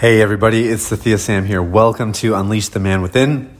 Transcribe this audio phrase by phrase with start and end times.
[0.00, 1.62] Hey, everybody, it's Sathya Sam here.
[1.62, 3.54] Welcome to Unleash the Man Within.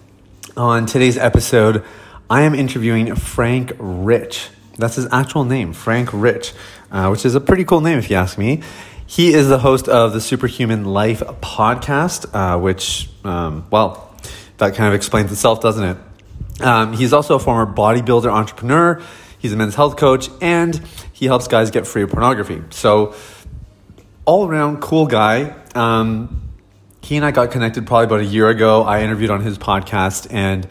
[0.56, 1.84] On today's episode,
[2.30, 4.48] I am interviewing Frank Rich.
[4.78, 6.54] That's his actual name, Frank Rich,
[6.90, 8.62] uh, which is a pretty cool name if you ask me.
[9.06, 14.10] He is the host of the Superhuman Life podcast, uh, which, um, well,
[14.56, 16.62] that kind of explains itself, doesn't it?
[16.62, 19.02] Um, he's also a former bodybuilder entrepreneur.
[19.38, 20.80] He's a men's health coach, and
[21.12, 22.62] he helps guys get free of pornography.
[22.70, 23.14] So,
[24.24, 25.54] all around cool guy.
[25.74, 26.50] Um,
[27.02, 28.82] he and I got connected probably about a year ago.
[28.82, 30.66] I interviewed on his podcast, and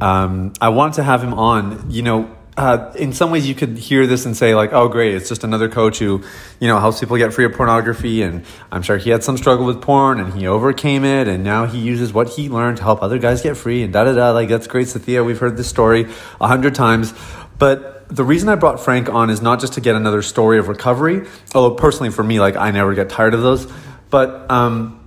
[0.00, 1.90] um, I wanted to have him on.
[1.90, 5.14] You know, uh, in some ways, you could hear this and say like, "Oh, great!
[5.14, 6.22] It's just another coach who,
[6.60, 9.66] you know, helps people get free of pornography." And I'm sure he had some struggle
[9.66, 13.02] with porn, and he overcame it, and now he uses what he learned to help
[13.02, 13.82] other guys get free.
[13.82, 14.30] And da da da.
[14.30, 15.24] Like that's great, Sathya.
[15.24, 16.08] We've heard this story
[16.40, 17.12] a hundred times,
[17.58, 20.68] but the reason I brought Frank on is not just to get another story of
[20.68, 21.26] recovery.
[21.54, 23.70] Although personally, for me, like I never get tired of those,
[24.10, 24.50] but.
[24.50, 25.00] Um,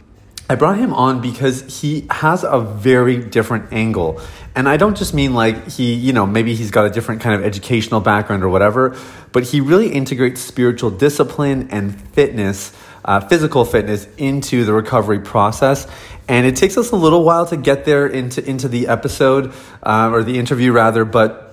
[0.50, 4.22] I brought him on because he has a very different angle.
[4.56, 7.36] And I don't just mean like he, you know, maybe he's got a different kind
[7.36, 8.96] of educational background or whatever,
[9.34, 12.72] but he really integrates spiritual discipline and fitness,
[13.04, 15.86] uh, physical fitness into the recovery process.
[16.30, 19.54] And it takes us a little while to get there into, into the episode
[19.84, 21.47] uh, or the interview rather, but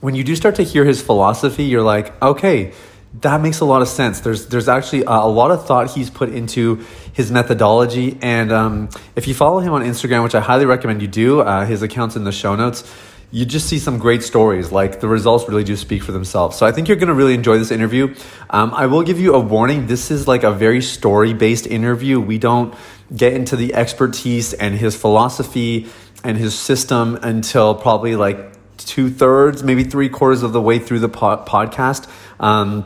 [0.00, 2.72] when you do start to hear his philosophy, you're like, okay,
[3.20, 4.20] that makes a lot of sense.
[4.20, 9.26] There's there's actually a, lot of thought he's put into his methodology, and um, if
[9.26, 12.24] you follow him on Instagram, which I highly recommend you do, uh, his account's in
[12.24, 12.92] the show notes.
[13.32, 14.70] You just see some great stories.
[14.70, 16.56] Like the results really do speak for themselves.
[16.56, 18.14] So I think you're going to really enjoy this interview.
[18.50, 19.88] Um, I will give you a warning.
[19.88, 22.20] This is like a very story based interview.
[22.20, 22.72] We don't
[23.14, 25.88] get into the expertise and his philosophy
[26.22, 31.00] and his system until probably like two thirds, maybe three quarters of the way through
[31.00, 32.08] the podcast.
[32.40, 32.84] Um,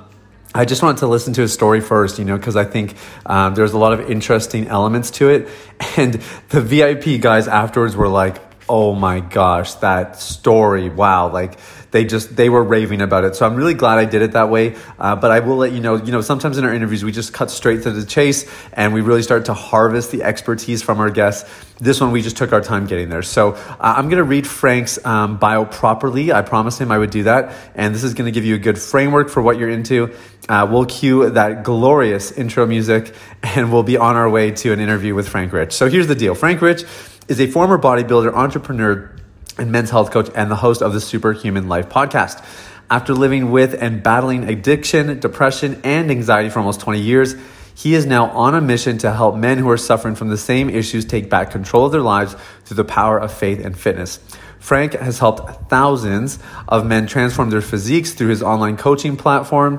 [0.53, 3.55] I just wanted to listen to his story first, you know, because I think um,
[3.55, 5.49] there's a lot of interesting elements to it.
[5.97, 6.15] And
[6.51, 8.37] the VIP guys afterwards were like,
[8.69, 11.59] oh my gosh, that story, wow, like
[11.91, 13.37] they just they were raving about it.
[13.37, 14.77] So I'm really glad I did it that way.
[14.99, 17.33] Uh, but I will let you know, you know, sometimes in our interviews we just
[17.33, 21.11] cut straight to the chase and we really start to harvest the expertise from our
[21.11, 21.49] guests.
[21.79, 23.23] This one we just took our time getting there.
[23.23, 26.33] So uh, I'm going to read Frank's um, bio properly.
[26.33, 28.59] I promised him I would do that, and this is going to give you a
[28.59, 30.15] good framework for what you're into.
[30.47, 34.81] Uh, we'll cue that glorious intro music, and we'll be on our way to an
[34.81, 35.73] interview with Frank Rich.
[35.73, 36.85] So here's the deal: Frank Rich
[37.29, 39.11] is a former bodybuilder, entrepreneur
[39.59, 42.45] and men's health coach, and the host of the Superhuman Life podcast.
[42.91, 47.37] After living with and battling addiction, depression, and anxiety for almost 20 years,
[47.75, 50.69] he is now on a mission to help men who are suffering from the same
[50.69, 54.19] issues take back control of their lives through the power of faith and fitness.
[54.59, 59.79] Frank has helped thousands of men transform their physiques through his online coaching platform,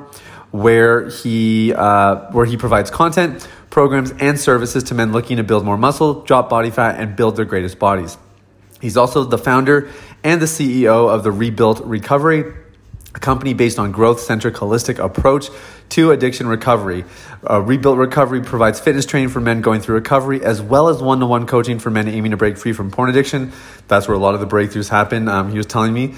[0.50, 5.64] where he uh, where he provides content, programs, and services to men looking to build
[5.64, 8.18] more muscle, drop body fat, and build their greatest bodies.
[8.82, 9.90] He's also the founder
[10.24, 12.54] and the CEO of the Rebuilt Recovery,
[13.14, 15.50] a company based on growth-centric holistic approach
[15.90, 17.04] to addiction recovery.
[17.48, 21.46] Uh, Rebuilt Recovery provides fitness training for men going through recovery, as well as one-to-one
[21.46, 23.52] coaching for men aiming to break free from porn addiction.
[23.88, 25.28] That's where a lot of the breakthroughs happen.
[25.28, 26.16] Um, he was telling me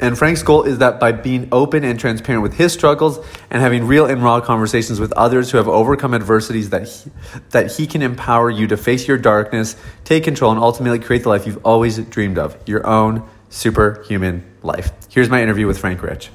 [0.00, 3.18] and Frank's goal is that by being open and transparent with his struggles
[3.50, 7.10] and having real and raw conversations with others who have overcome adversities, that he,
[7.50, 11.28] that he can empower you to face your darkness, take control, and ultimately create the
[11.28, 14.92] life you've always dreamed of your own superhuman life.
[15.08, 16.30] Here's my interview with Frank Rich.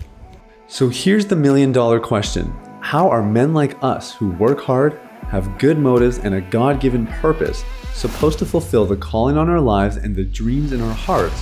[0.68, 5.00] So here's the million dollar question How are men like us who work hard,
[5.30, 7.64] have good motives, and a God given purpose
[7.94, 11.42] supposed to fulfill the calling on our lives and the dreams in our hearts?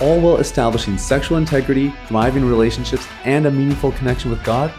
[0.00, 4.72] All while establishing sexual integrity, thriving relationships, and a meaningful connection with God?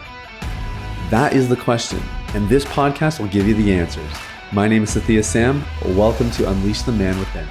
[1.10, 2.00] That is the question,
[2.34, 4.10] and this podcast will give you the answers.
[4.52, 5.64] My name is Sathya Sam.
[5.96, 7.46] Welcome to Unleash the Man Within.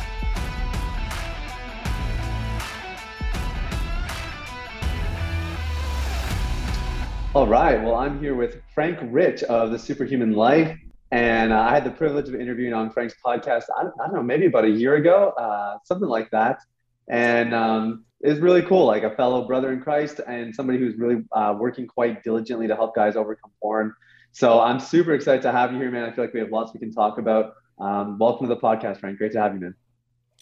[7.35, 7.81] All right.
[7.81, 10.77] Well, I'm here with Frank Rich of the Superhuman Life.
[11.11, 14.23] And uh, I had the privilege of interviewing on Frank's podcast, I I don't know,
[14.23, 16.59] maybe about a year ago, uh, something like that
[17.09, 21.23] and um, it's really cool like a fellow brother in christ and somebody who's really
[21.33, 23.93] uh, working quite diligently to help guys overcome porn.
[24.31, 26.03] So i'm super excited to have you here man.
[26.03, 27.53] I feel like we have lots we can talk about.
[27.79, 29.17] Um, welcome to the podcast frank.
[29.17, 29.88] Great to have you man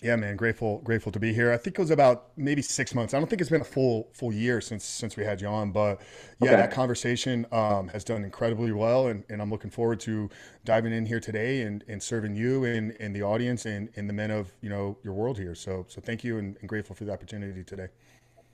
[0.04, 1.52] yeah, man, grateful grateful to be here.
[1.52, 3.16] I think it was about maybe six months.
[3.16, 5.72] I don't think it's been a full full year since since we had you on,
[5.72, 6.02] but
[6.40, 6.56] yeah, okay.
[6.58, 10.30] that conversation um, has done incredibly well, and, and I'm looking forward to
[10.66, 14.14] diving in here today and, and serving you and, and the audience and, and the
[14.14, 15.56] men of you know your world here.
[15.56, 17.88] So so thank you and, and grateful for the opportunity today.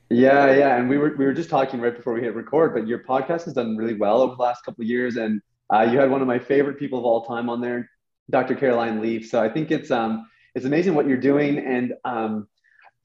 [0.10, 2.88] Yeah, yeah, and we were we were just talking right before we hit record, but
[2.88, 5.42] your podcast has done really well over the last couple of years, and
[5.74, 7.90] uh, you had one of my favorite people of all time on there,
[8.30, 8.56] Dr.
[8.56, 9.28] Caroline Leaf.
[9.28, 10.26] So I think it's um,
[10.56, 12.48] it's amazing what you're doing, and um,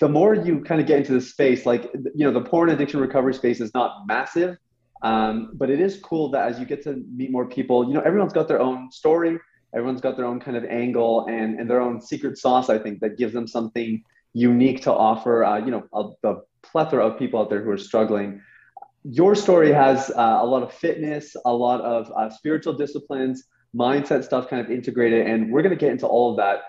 [0.01, 3.01] the more you kind of get into the space, like you know, the porn addiction
[3.01, 4.57] recovery space is not massive,
[5.03, 8.01] um, but it is cool that as you get to meet more people, you know,
[8.01, 9.39] everyone's got their own story,
[9.75, 12.69] everyone's got their own kind of angle and and their own secret sauce.
[12.69, 14.03] I think that gives them something
[14.35, 15.45] unique to offer.
[15.45, 18.41] Uh, you know, a, the plethora of people out there who are struggling.
[19.05, 24.25] Your story has uh, a lot of fitness, a lot of uh, spiritual disciplines, mindset
[24.25, 26.63] stuff kind of integrated, and we're going to get into all of that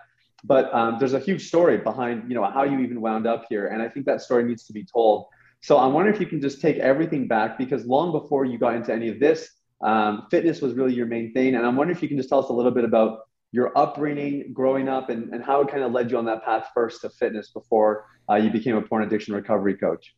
[0.43, 3.67] but um, there's a huge story behind you know how you even wound up here
[3.67, 5.27] and i think that story needs to be told.
[5.61, 8.75] So i'm wondering if you can just take everything back because long before you got
[8.75, 9.49] into any of this
[9.81, 12.39] um, fitness was really your main thing and i'm wondering if you can just tell
[12.39, 13.19] us a little bit about
[13.51, 16.67] your upbringing growing up and, and how it kind of led you on that path
[16.73, 20.15] first to fitness before uh, you became a porn addiction recovery coach.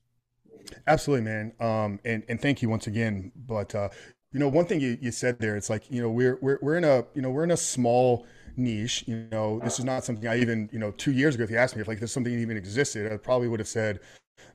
[0.86, 1.54] Absolutely man.
[1.60, 3.90] Um, and, and thank you once again but uh,
[4.34, 6.78] you know one thing you, you said there it's like you know we're, we're, we're
[6.78, 8.26] in a you know we're in a small
[8.58, 9.04] niche.
[9.08, 11.58] You know, this is not something I even, you know, two years ago, if you
[11.58, 14.00] asked me if like this something even existed, I probably would have said,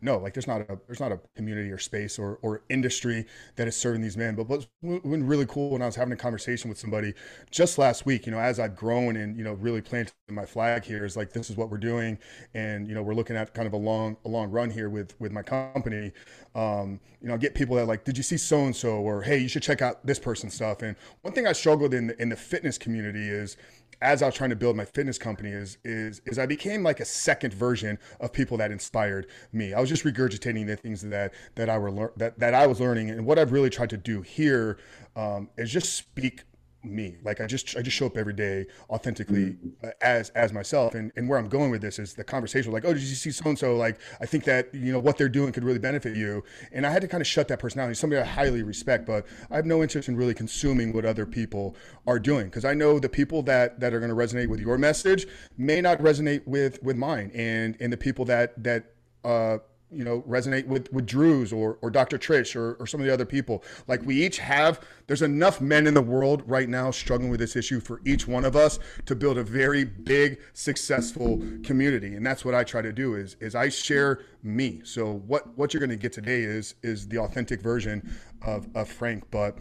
[0.00, 3.26] no, like there's not a there's not a community or space or or industry
[3.56, 4.34] that is serving these men.
[4.34, 7.14] But what's been really cool when I was having a conversation with somebody
[7.50, 10.84] just last week, you know, as I've grown and you know really planted my flag
[10.84, 12.18] here is like this is what we're doing,
[12.54, 15.18] and you know we're looking at kind of a long a long run here with
[15.20, 16.12] with my company.
[16.54, 19.22] Um, you know, I get people that like, did you see so and so, or
[19.22, 20.82] hey, you should check out this person's stuff.
[20.82, 23.56] And one thing I struggled in the, in the fitness community is
[24.02, 27.00] as I was trying to build my fitness company is is is I became like
[27.00, 29.72] a second version of people that inspired me.
[29.72, 32.80] I was just regurgitating the things that that I were lear- that that I was
[32.80, 34.78] learning, and what I've really tried to do here
[35.14, 36.44] um, is just speak
[36.86, 37.16] me.
[37.22, 39.88] Like i just i just show up every day authentically mm-hmm.
[40.00, 40.94] as as myself.
[40.94, 43.30] And and where i'm going with this is the conversation like oh did you see
[43.30, 46.16] so and so like i think that you know what they're doing could really benefit
[46.16, 46.42] you.
[46.72, 49.56] And i had to kind of shut that personality somebody i highly respect but i
[49.56, 52.46] have no interest in really consuming what other people are doing.
[52.46, 55.80] Because i know the people that that are going to resonate with your message may
[55.80, 57.30] not resonate with with mine.
[57.34, 58.92] And and the people that that
[59.24, 59.58] uh
[59.90, 62.18] you know resonate with with Drew's or or Dr.
[62.18, 63.62] Trish or, or some of the other people.
[63.86, 67.56] Like we each have there's enough men in the world right now struggling with this
[67.56, 72.14] issue for each one of us to build a very big successful community.
[72.14, 74.80] And that's what I try to do is is I share me.
[74.84, 78.88] So what what you're going to get today is is the authentic version of, of
[78.88, 79.24] Frank.
[79.30, 79.58] But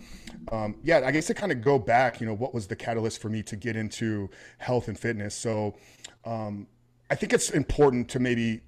[0.52, 3.22] um, yeah, I guess to kind of go back, you know, what was the catalyst
[3.22, 5.36] for me to get into health and fitness?
[5.36, 5.76] So
[6.24, 6.68] um,
[7.10, 8.62] I think it's important to maybe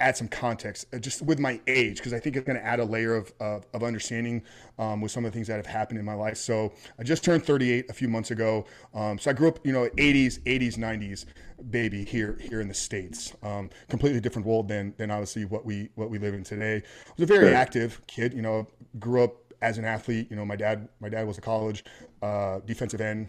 [0.00, 2.78] add some context uh, just with my age because I think it's going to add
[2.80, 4.42] a layer of, of, of understanding
[4.78, 6.36] um, with some of the things that have happened in my life.
[6.36, 8.64] So I just turned 38 a few months ago.
[8.94, 11.24] Um, so I grew up, you know, 80s, 80s, 90s
[11.70, 13.34] baby here here in the states.
[13.42, 16.76] Um, completely different world than than obviously what we what we live in today.
[16.76, 18.32] I was a very active kid.
[18.32, 18.68] You know,
[18.98, 20.28] grew up as an athlete.
[20.30, 21.84] You know, my dad my dad was a college
[22.22, 23.28] uh, defensive end.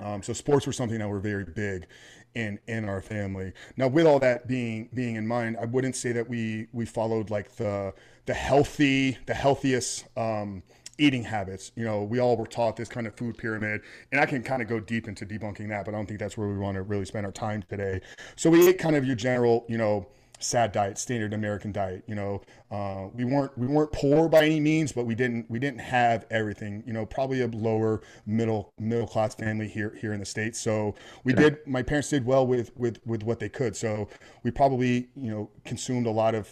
[0.00, 1.86] Um, so sports were something that were very big
[2.34, 3.52] in in our family.
[3.76, 7.30] Now, with all that being being in mind, I wouldn't say that we we followed
[7.30, 7.92] like the
[8.26, 10.62] the healthy the healthiest um,
[10.98, 11.72] eating habits.
[11.76, 13.82] You know, we all were taught this kind of food pyramid,
[14.12, 16.36] and I can kind of go deep into debunking that, but I don't think that's
[16.36, 18.00] where we want to really spend our time today.
[18.36, 20.06] So we ate kind of your general, you know
[20.38, 22.04] sad diet, standard American diet.
[22.06, 25.58] You know, uh, we weren't we weren't poor by any means, but we didn't we
[25.58, 26.82] didn't have everything.
[26.86, 30.58] You know, probably a lower middle middle class family here here in the states.
[30.58, 30.94] So
[31.24, 31.58] we did.
[31.66, 33.76] My parents did well with with with what they could.
[33.76, 34.08] So
[34.42, 36.48] we probably you know consumed a lot of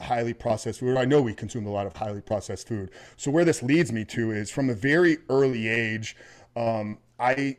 [0.00, 0.96] highly processed food.
[0.96, 2.90] I know we consumed a lot of highly processed food.
[3.16, 6.16] So where this leads me to is from a very early age,
[6.56, 7.56] um, I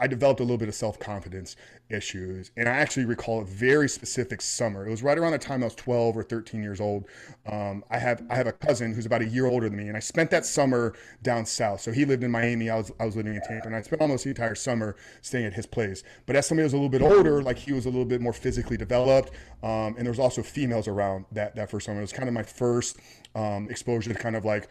[0.00, 1.56] I developed a little bit of self confidence
[1.90, 2.50] issues.
[2.56, 4.86] And I actually recall a very specific summer.
[4.86, 7.06] It was right around the time I was 12 or 13 years old.
[7.46, 9.96] Um, I have I have a cousin who's about a year older than me, and
[9.96, 11.80] I spent that summer down south.
[11.80, 12.70] So he lived in Miami.
[12.70, 15.46] I was I was living in Tampa, and I spent almost the entire summer staying
[15.46, 16.02] at his place.
[16.26, 18.20] But as somebody who was a little bit older, like he was a little bit
[18.20, 19.30] more physically developed,
[19.62, 21.98] um, and there was also females around that that first summer.
[21.98, 22.98] It was kind of my first
[23.34, 24.68] um, exposure to kind of like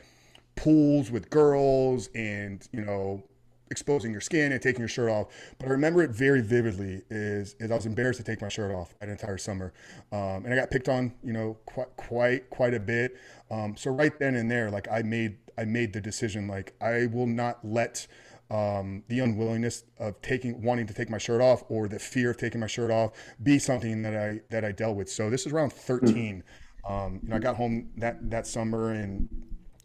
[0.55, 3.23] pools with girls and you know
[3.71, 5.27] exposing your skin and taking your shirt off.
[5.59, 7.01] But I remember it very vividly.
[7.09, 9.73] Is is I was embarrassed to take my shirt off that entire summer,
[10.11, 13.17] um, and I got picked on, you know, quite quite quite a bit.
[13.49, 17.07] Um, so right then and there, like I made I made the decision, like I
[17.07, 18.07] will not let
[18.49, 22.37] um, the unwillingness of taking wanting to take my shirt off or the fear of
[22.37, 23.11] taking my shirt off
[23.43, 25.09] be something that I that I dealt with.
[25.09, 26.43] So this is around 13.
[26.87, 29.27] Um, you know, I got home that that summer and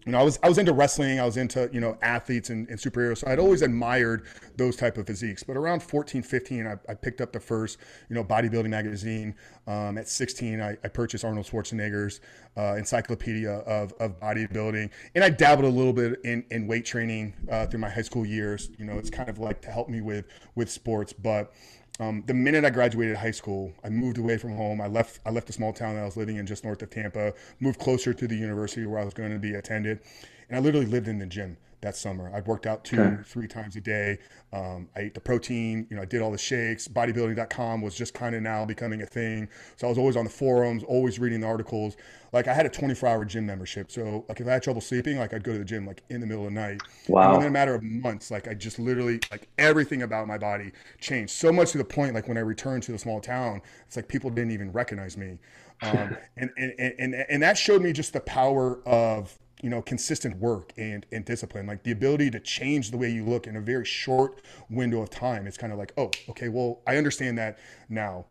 [0.05, 1.21] you know, I was I was into wrestling.
[1.21, 3.19] I was into you know athletes and, and superheroes.
[3.19, 5.43] So I'd always admired those type of physiques.
[5.43, 7.79] But around 14, 15, I, I picked up the first
[8.09, 9.35] you know bodybuilding magazine.
[9.69, 12.21] Um, at 16, I, I, purchased Arnold Schwarzenegger's
[12.57, 17.33] uh, encyclopedia of, of bodybuilding, and I dabbled a little bit in, in weight training
[17.49, 18.71] uh, through my high school years.
[18.77, 20.25] You know, it's kind of like to help me with
[20.57, 21.53] with sports, but
[22.01, 24.81] um, the minute I graduated high school, I moved away from home.
[24.81, 26.91] I left I left the small town that I was living in just north of
[26.91, 30.01] Tampa, moved closer to the university where I was going to be attended,
[30.49, 32.31] and I literally lived in the gym that summer.
[32.35, 33.23] I'd worked out two, okay.
[33.25, 34.19] three times a day.
[34.53, 36.89] Um, I ate the protein, you know, I did all the shakes.
[36.89, 39.49] Bodybuilding.com was just kind of now becoming a thing.
[39.77, 41.97] So I was always on the forums, always reading the articles.
[42.33, 43.91] Like I had a 24 hour gym membership.
[43.91, 46.21] So like if I had trouble sleeping, like I'd go to the gym like in
[46.21, 46.81] the middle of the night.
[47.09, 47.25] Wow.
[47.25, 50.73] And within a matter of months, like I just literally like everything about my body
[51.01, 53.97] changed so much to the point, like when I returned to the small town, it's
[53.97, 55.39] like people didn't even recognize me.
[55.83, 60.37] Um, and, and, and, and that showed me just the power of you know consistent
[60.37, 63.61] work and and discipline like the ability to change the way you look in a
[63.61, 67.59] very short window of time it's kind of like oh okay well i understand that
[67.89, 68.27] now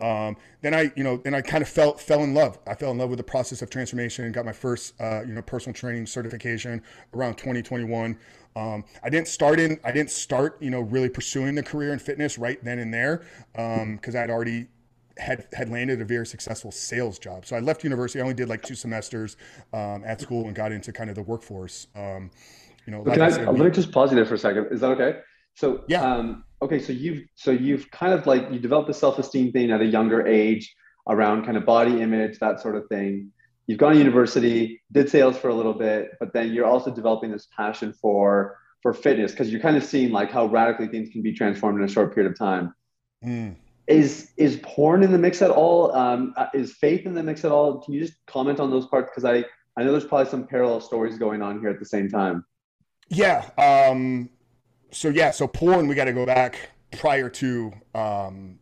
[0.00, 2.58] um, then I, you know, then I kind of felt fell in love.
[2.66, 5.34] I fell in love with the process of transformation and got my first, uh, you
[5.34, 6.82] know, personal training certification
[7.14, 8.18] around 2021.
[8.54, 11.98] Um, I didn't start in, I didn't start, you know, really pursuing the career in
[11.98, 14.68] fitness right then and there because um, I'd already
[15.18, 17.46] had had landed a very successful sales job.
[17.46, 18.20] So I left university.
[18.20, 19.36] I only did like two semesters
[19.72, 21.86] um, at school and got into kind of the workforce.
[21.94, 22.30] Um,
[22.86, 24.68] you know, like I, said, let me just pause you there for a second.
[24.70, 25.20] Is that okay?
[25.54, 26.02] So yeah.
[26.02, 29.70] Um, okay, so you've so you've kind of like you developed the self esteem thing
[29.70, 30.74] at a younger age
[31.08, 33.30] around kind of body image, that sort of thing.
[33.66, 37.30] You've gone to university, did sales for a little bit, but then you're also developing
[37.30, 41.22] this passion for for fitness because you're kind of seeing like how radically things can
[41.22, 42.74] be transformed in a short period of time.
[43.24, 43.54] Mm
[43.86, 45.94] is is porn in the mix at all?
[45.94, 47.80] Um, uh, is faith in the mix at all?
[47.80, 49.10] Can you just comment on those parts?
[49.10, 49.44] Because I
[49.76, 52.44] I know there's probably some parallel stories going on here at the same time.
[53.08, 53.50] Yeah.
[53.58, 54.30] Um,
[54.90, 55.30] so yeah.
[55.30, 55.88] So porn.
[55.88, 58.58] We got to go back prior to um,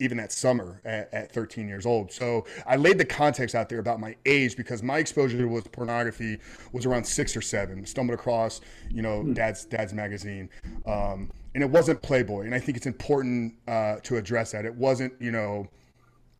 [0.00, 2.10] even that summer at, at, 13 years old.
[2.10, 6.38] So I laid the context out there about my age because my exposure with pornography
[6.72, 7.86] was around six or seven.
[7.86, 9.32] Stumbled across, you know, hmm.
[9.32, 10.50] dad's dad's magazine.
[10.86, 12.46] Um, and it wasn't Playboy.
[12.46, 14.64] And I think it's important uh, to address that.
[14.64, 15.68] It wasn't, you know,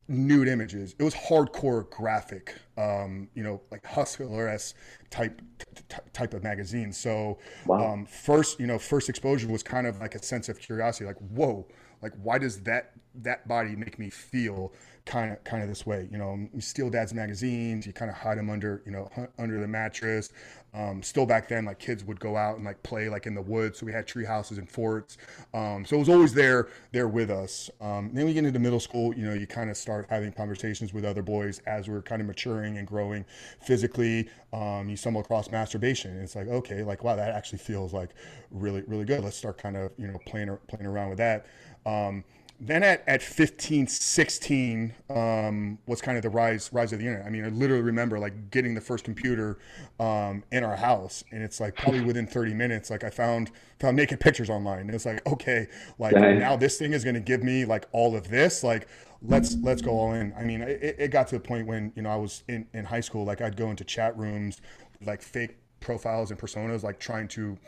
[0.08, 0.94] nude images.
[0.98, 4.76] It was hardcore graphic, um, you know, like Hustler-esque
[5.10, 5.40] type
[5.88, 6.92] t- type of magazine.
[6.92, 7.92] So wow.
[7.92, 11.18] um, first, you know, first exposure was kind of like a sense of curiosity, like,
[11.18, 11.66] whoa,
[12.02, 14.72] like why does that that body make me feel
[15.04, 16.08] kind of kind of this way.
[16.10, 19.60] You know, you steal dad's magazines, you kind of hide them under you know under
[19.60, 20.30] the mattress.
[20.74, 23.42] Um, still back then, like kids would go out and like play like in the
[23.42, 23.78] woods.
[23.78, 25.18] So we had tree houses and forts.
[25.52, 27.68] Um, so it was always there there with us.
[27.80, 29.14] Um, then we get into middle school.
[29.14, 32.28] You know, you kind of start having conversations with other boys as we're kind of
[32.28, 33.24] maturing and growing
[33.60, 34.28] physically.
[34.52, 38.10] Um, you stumble across masturbation, and it's like okay, like wow, that actually feels like
[38.50, 39.22] really really good.
[39.24, 41.46] Let's start kind of you know playing playing around with that.
[41.84, 42.24] Um,
[42.60, 47.26] then at, at 15 16 um, was kind of the rise rise of the internet.
[47.26, 49.58] I mean i literally remember like getting the first computer
[49.98, 53.96] um, in our house and it's like probably within 30 minutes like i found found
[53.96, 54.80] naked pictures online.
[54.80, 55.66] And it's like okay
[55.98, 56.38] like Dang.
[56.38, 58.88] now this thing is going to give me like all of this like
[59.22, 60.32] let's let's go all in.
[60.36, 62.84] I mean it, it got to the point when you know i was in, in
[62.84, 64.60] high school like i'd go into chat rooms
[65.04, 67.58] like fake profiles and personas like trying to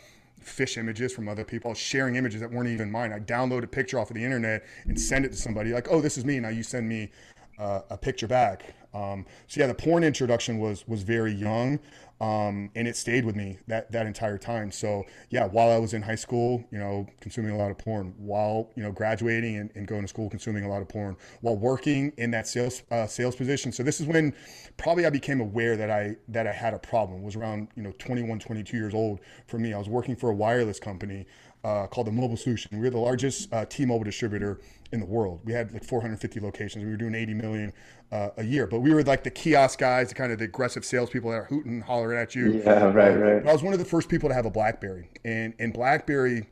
[0.45, 3.13] fish images from other people, sharing images that weren't even mine.
[3.13, 6.01] I download a picture off of the internet and send it to somebody like, oh,
[6.01, 6.41] this is me.
[6.41, 7.11] Now you send me
[7.59, 8.75] uh, a picture back.
[8.93, 11.81] Um, so yeah, the porn introduction was was very young,
[12.25, 14.71] um, and it stayed with me that that entire time.
[14.71, 18.15] So yeah, while I was in high school, you know, consuming a lot of porn.
[18.17, 21.17] While you know graduating and, and going to school, consuming a lot of porn.
[21.43, 23.73] While working in that sales uh, sales position.
[23.73, 24.35] So this is when
[24.79, 27.21] probably I became aware that I that I had a problem.
[27.21, 29.75] It was around you know 21, 22 years old for me.
[29.75, 31.27] I was working for a wireless company
[31.65, 32.79] uh, called the Mobile Solution.
[32.79, 34.61] We were the largest uh, T-Mobile distributor
[34.93, 35.41] in the world.
[35.45, 36.85] We had like 450 locations.
[36.85, 37.73] We were doing 80 million
[38.13, 40.85] uh, a year, but we were like the kiosk guys, the kind of the aggressive
[40.85, 42.63] salespeople that are hooting, and hollering at you.
[42.65, 43.47] Yeah, right, right.
[43.47, 46.47] I was one of the first people to have a BlackBerry, and and BlackBerry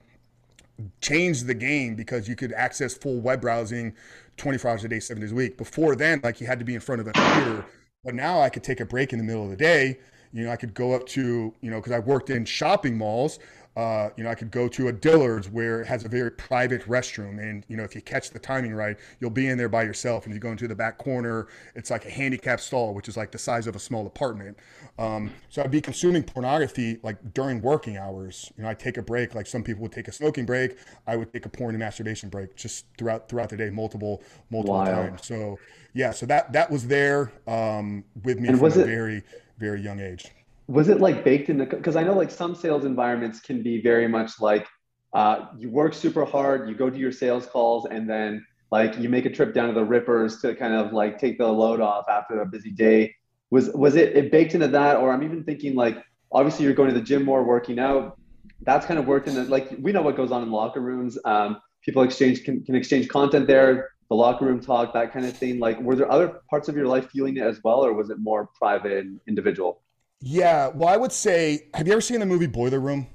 [1.01, 3.95] changed the game because you could access full web browsing
[4.39, 5.59] 24 hours a day, seven days a week.
[5.59, 7.67] Before then, like you had to be in front of a computer,
[8.03, 9.99] but now I could take a break in the middle of the day.
[10.33, 13.39] You know, I could go up to, you know, because I worked in shopping malls.
[13.75, 16.83] Uh, you know, I could go to a Dillard's where it has a very private
[16.87, 19.83] restroom, and you know, if you catch the timing right, you'll be in there by
[19.83, 20.27] yourself.
[20.27, 23.33] And you go into the back corner, it's like a handicap stall, which is like
[23.33, 24.59] the size of a small apartment.
[24.99, 28.53] Um, so I'd be consuming pornography like during working hours.
[28.59, 30.77] You know, I take a break, like some people would take a smoking break.
[31.07, 34.77] I would take a porn and masturbation break just throughout throughout the day, multiple multiple
[34.77, 34.85] wow.
[34.85, 35.27] times.
[35.27, 35.59] So
[35.95, 39.23] yeah, so that that was there um, with me and from a it- very
[39.59, 40.31] very young age
[40.67, 43.83] was it like baked in the because i know like some sales environments can be
[43.83, 44.67] very much like
[45.15, 48.43] uh, you work super hard you go to your sales calls and then
[48.73, 51.47] like you make a trip down to the rippers to kind of like take the
[51.47, 53.15] load off after a busy day.
[53.51, 54.97] Was was it, it baked into that?
[54.97, 56.03] Or i'm even thinking like
[56.33, 58.19] obviously you're going to the gym more working out.
[58.63, 61.19] That's kind of worked in the, like we know what goes on in locker rooms.
[61.25, 65.37] Um, people exchange can, can exchange content there the locker room talk that kind of
[65.37, 65.59] thing.
[65.59, 68.19] Like were there other parts of your life feeling it as well or was it
[68.19, 69.82] more private and individual
[70.23, 73.07] yeah well i would say have you ever seen the movie boiler room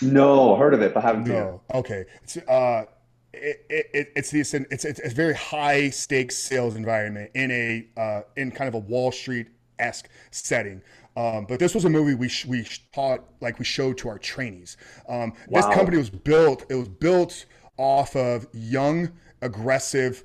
[0.00, 2.84] no heard of it but haven't no okay it's uh
[3.32, 8.22] it, it, it's the it's, it's a very high stakes sales environment in a uh,
[8.36, 10.82] in kind of a Wall Street esque setting.
[11.16, 14.18] Um, but this was a movie we sh- we taught like we showed to our
[14.18, 14.76] trainees.
[15.08, 15.60] Um, wow.
[15.60, 16.64] This company was built.
[16.70, 19.10] It was built off of young,
[19.42, 20.24] aggressive,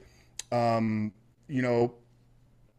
[0.51, 1.11] um,
[1.47, 1.93] you know,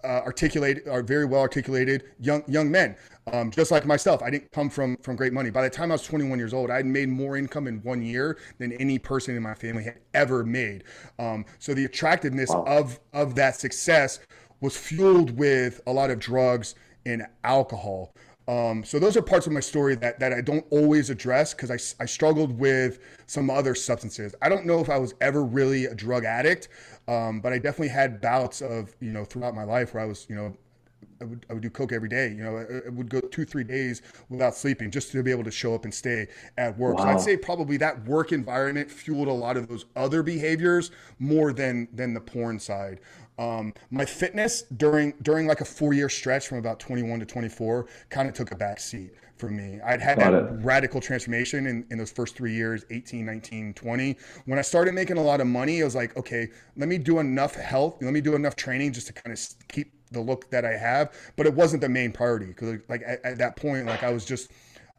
[0.05, 2.97] uh, articulated, are very well articulated young young men.
[3.33, 5.51] Um, just like myself, I didn't come from from great money.
[5.51, 8.03] By the time I was 21 years old, I had made more income in one
[8.03, 10.85] year than any person in my family had ever made.
[11.19, 12.65] Um, so the attractiveness wow.
[12.67, 14.21] of of that success
[14.61, 16.75] was fueled with a lot of drugs
[17.07, 18.15] and alcohol.
[18.47, 21.71] Um, so those are parts of my story that, that I don't always address because
[21.71, 24.35] I, I struggled with some other substances.
[24.43, 26.69] I don't know if I was ever really a drug addict,
[27.09, 30.27] um, but I definitely had bouts of, you know, throughout my life where I was,
[30.29, 30.55] you know,
[31.21, 32.29] I would, I would do coke every day.
[32.29, 35.45] You know, I, I would go two, three days without sleeping just to be able
[35.45, 36.27] to show up and stay
[36.59, 36.99] at work.
[36.99, 37.05] Wow.
[37.05, 41.53] So I'd say probably that work environment fueled a lot of those other behaviors more
[41.53, 43.01] than than the porn side.
[43.39, 47.87] Um, my fitness during during like a four year stretch from about 21 to 24
[48.09, 49.81] kind of took a back seat for me.
[49.85, 50.65] I'd had Got that it.
[50.65, 54.17] radical transformation in, in those first three years 18, 19, 20.
[54.47, 57.19] When I started making a lot of money, I was like, okay, let me do
[57.19, 60.65] enough health, let me do enough training just to kind of keep the look that
[60.65, 61.13] I have.
[61.37, 64.25] But it wasn't the main priority because, like, at, at that point, like, I was
[64.25, 64.53] just,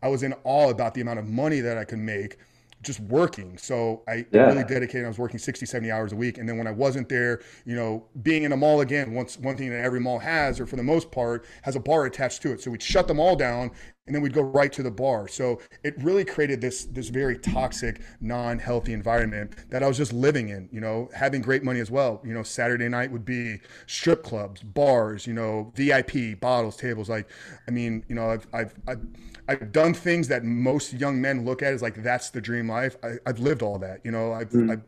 [0.03, 2.37] I was in awe about the amount of money that I could make
[2.85, 3.57] just working.
[3.57, 4.45] So I yeah.
[4.45, 5.05] really dedicated.
[5.05, 6.37] I was working 60, 70 hours a week.
[6.37, 9.57] And then when I wasn't there, you know, being in a mall again, once one
[9.57, 12.51] thing that every mall has, or for the most part, has a bar attached to
[12.51, 12.61] it.
[12.61, 13.71] So we'd shut them all down
[14.07, 15.27] and then we'd go right to the bar.
[15.27, 20.49] So it really created this this very toxic, non-healthy environment that I was just living
[20.49, 20.69] in.
[20.71, 22.21] You know, having great money as well.
[22.23, 25.25] You know, Saturday night would be strip clubs, bars.
[25.25, 27.09] You know, VIP bottles, tables.
[27.09, 27.27] Like,
[27.67, 29.01] I mean, you know, I've I've I've,
[29.47, 32.97] I've done things that most young men look at as like that's the dream life.
[33.03, 34.01] I, have lived all that.
[34.03, 34.71] You know, I've, mm.
[34.71, 34.81] I've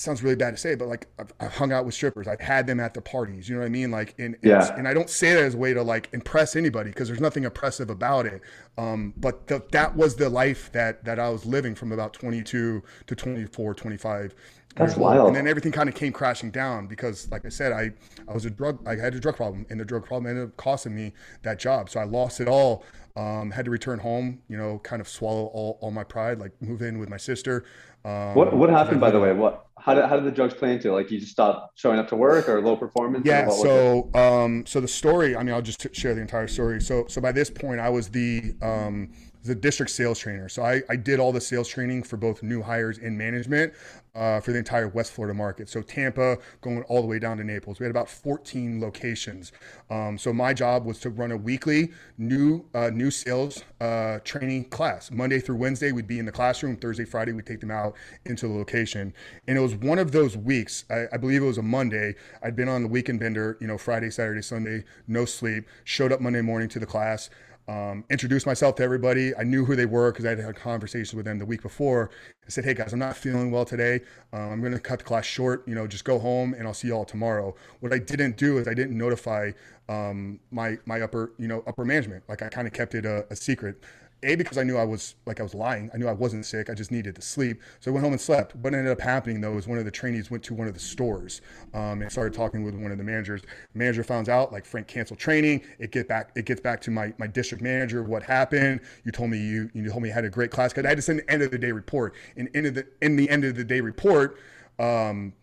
[0.00, 2.26] sounds really bad to say, but like I've, I've, hung out with strippers.
[2.26, 3.48] I've had them at the parties.
[3.48, 3.90] You know what I mean?
[3.90, 4.74] Like, and, yeah.
[4.76, 7.44] and I don't say that as a way to like impress anybody because there's nothing
[7.44, 8.40] oppressive about it.
[8.78, 12.82] Um, but the, that was the life that, that I was living from about 22
[13.06, 14.34] to 24, 25.
[14.76, 15.28] That's wild.
[15.28, 17.92] And then everything kind of came crashing down because, like I said, I,
[18.28, 20.56] I was a drug, I had a drug problem and the drug problem ended up
[20.56, 21.90] costing me that job.
[21.90, 22.84] So I lost it all.
[23.16, 26.52] Um, had to return home, you know, kind of swallow all, all my pride, like
[26.62, 27.64] move in with my sister.
[28.04, 29.32] Um, what what happened, by the way?
[29.32, 30.88] What how did how did the drugs play into?
[30.88, 30.92] It?
[30.92, 33.26] Like you just stopped showing up to work or low performance?
[33.26, 33.50] Yeah.
[33.50, 35.36] So um, so the story.
[35.36, 36.80] I mean, I'll just share the entire story.
[36.80, 39.10] So so by this point, I was the um,
[39.44, 40.48] the district sales trainer.
[40.48, 43.72] So I, I did all the sales training for both new hires and management
[44.14, 45.68] uh, for the entire West Florida market.
[45.68, 47.78] So Tampa going all the way down to Naples.
[47.78, 49.52] We had about 14 locations.
[49.88, 54.64] Um, so my job was to run a weekly new uh, new sales uh, training
[54.64, 55.10] class.
[55.10, 56.76] Monday through Wednesday, we'd be in the classroom.
[56.76, 57.94] Thursday, Friday, we'd take them out
[58.26, 59.14] into the location.
[59.46, 60.84] And it was one of those weeks.
[60.90, 62.14] I, I believe it was a Monday.
[62.42, 65.66] I'd been on the weekend bender, you know, Friday, Saturday, Sunday, no sleep.
[65.84, 67.30] Showed up Monday morning to the class
[67.70, 69.32] um, introduced myself to everybody.
[69.36, 72.10] I knew who they were because I had had conversations with them the week before.
[72.44, 74.00] I said, "Hey guys, I'm not feeling well today.
[74.32, 75.62] Um, I'm going to cut the class short.
[75.68, 78.66] You know, just go home and I'll see y'all tomorrow." What I didn't do is
[78.66, 79.52] I didn't notify
[79.88, 82.24] um, my my upper you know upper management.
[82.28, 83.80] Like I kind of kept it a, a secret.
[84.22, 85.90] A because I knew I was like I was lying.
[85.94, 86.68] I knew I wasn't sick.
[86.68, 87.60] I just needed to sleep.
[87.80, 88.54] So I went home and slept.
[88.56, 90.80] What ended up happening though is one of the trainees went to one of the
[90.80, 91.40] stores
[91.74, 93.42] um, and started talking with one of the managers.
[93.42, 95.62] The manager found out like Frank canceled training.
[95.78, 96.32] It get back.
[96.36, 98.02] It gets back to my my district manager.
[98.02, 98.80] What happened?
[99.04, 100.72] You told me you you told me you had a great class.
[100.72, 102.14] Cause I had to send the end of the day report.
[102.36, 104.38] And in the in the end of the day report.
[104.78, 105.34] Um,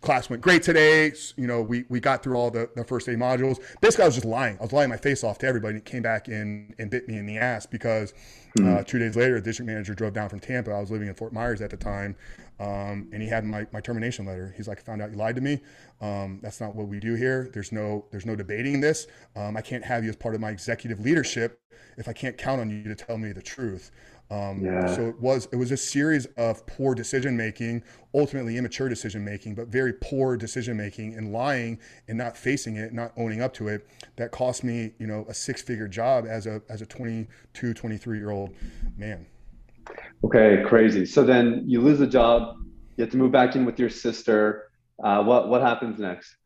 [0.00, 1.12] class went great today.
[1.36, 3.58] You know, we, we got through all the, the first day modules.
[3.80, 4.56] Basically, I was just lying.
[4.58, 5.72] I was lying my face off to everybody.
[5.74, 8.12] And it came back in and bit me in the ass because
[8.56, 8.78] mm-hmm.
[8.78, 10.70] uh, two days later, the district manager drove down from Tampa.
[10.70, 12.16] I was living in Fort Myers at the time.
[12.60, 14.52] Um, and he had my, my termination letter.
[14.56, 15.60] He's like, I found out you lied to me.
[16.00, 17.50] Um, that's not what we do here.
[17.52, 19.06] There's no there's no debating this.
[19.36, 21.60] Um, I can't have you as part of my executive leadership
[21.96, 23.90] if I can't count on you to tell me the truth.
[24.30, 24.94] Um, yeah.
[24.94, 27.82] So it was it was a series of poor decision making,
[28.14, 32.92] ultimately immature decision making, but very poor decision making and lying and not facing it,
[32.92, 33.88] not owning up to it.
[34.16, 38.18] That cost me, you know, a six figure job as a as a 22, 23
[38.18, 38.54] year old
[38.96, 39.26] man.
[40.24, 41.06] Okay, crazy.
[41.06, 42.56] So then you lose the job,
[42.96, 44.70] you have to move back in with your sister.
[45.02, 46.36] Uh, what what happens next?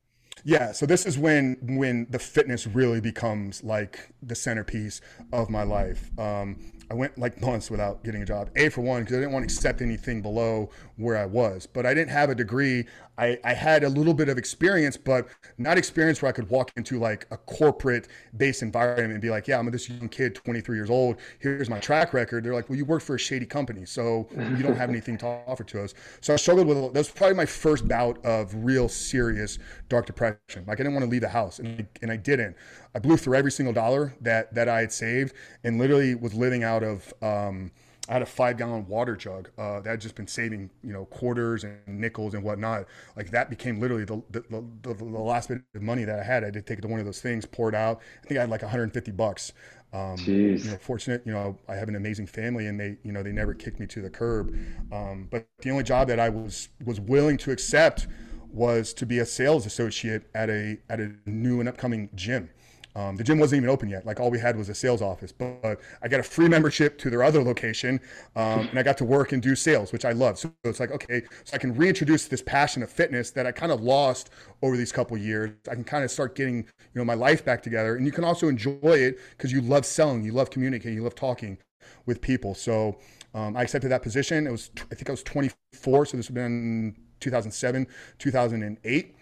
[0.44, 5.00] Yeah, so this is when when the fitness really becomes like the centerpiece
[5.32, 6.10] of my life.
[6.18, 8.50] Um, I went like months without getting a job.
[8.54, 11.66] A for one, because I didn't want to accept anything below where I was.
[11.66, 12.84] But I didn't have a degree.
[13.22, 16.72] I, I had a little bit of experience, but not experience where I could walk
[16.76, 20.76] into like a corporate based environment and be like, yeah, I'm this young kid, 23
[20.76, 21.18] years old.
[21.38, 22.42] Here's my track record.
[22.44, 25.26] They're like, well, you work for a shady company, so you don't have anything to
[25.26, 25.94] offer to us.
[26.20, 29.58] So I struggled with that was probably my first bout of real serious
[29.88, 30.64] dark depression.
[30.66, 32.56] Like I didn't want to leave the house, and and I didn't.
[32.94, 36.64] I blew through every single dollar that that I had saved, and literally was living
[36.64, 37.14] out of.
[37.22, 37.70] Um,
[38.08, 41.04] I had a five gallon water jug uh, that had just been saving, you know,
[41.04, 42.86] quarters and nickels and whatnot.
[43.16, 44.42] Like that became literally the, the,
[44.82, 46.42] the, the last bit of money that I had.
[46.42, 48.00] I did take it to one of those things, pour it out.
[48.24, 49.52] I think I had like 150 bucks.
[49.92, 50.32] Um.
[50.64, 53.32] You know, fortunate, you know, I have an amazing family and they, you know, they
[53.32, 54.52] never kicked me to the curb.
[54.90, 58.08] Um, but the only job that I was, was willing to accept
[58.50, 62.50] was to be a sales associate at a, at a new and upcoming gym.
[62.94, 64.04] Um, the gym wasn't even open yet.
[64.04, 66.98] Like all we had was a sales office, but, but I got a free membership
[66.98, 68.00] to their other location,
[68.36, 70.38] um, and I got to work and do sales, which I love.
[70.38, 73.72] So it's like okay, so I can reintroduce this passion of fitness that I kind
[73.72, 74.30] of lost
[74.62, 75.50] over these couple years.
[75.70, 78.24] I can kind of start getting you know my life back together, and you can
[78.24, 81.58] also enjoy it because you love selling, you love communicating, you love talking
[82.06, 82.54] with people.
[82.54, 82.98] So
[83.34, 84.46] um, I accepted that position.
[84.46, 87.86] It was I think I was 24, so this would have been 2007,
[88.18, 89.14] 2008.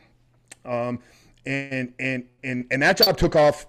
[0.64, 0.98] Um,
[1.46, 3.66] and and and and that job took off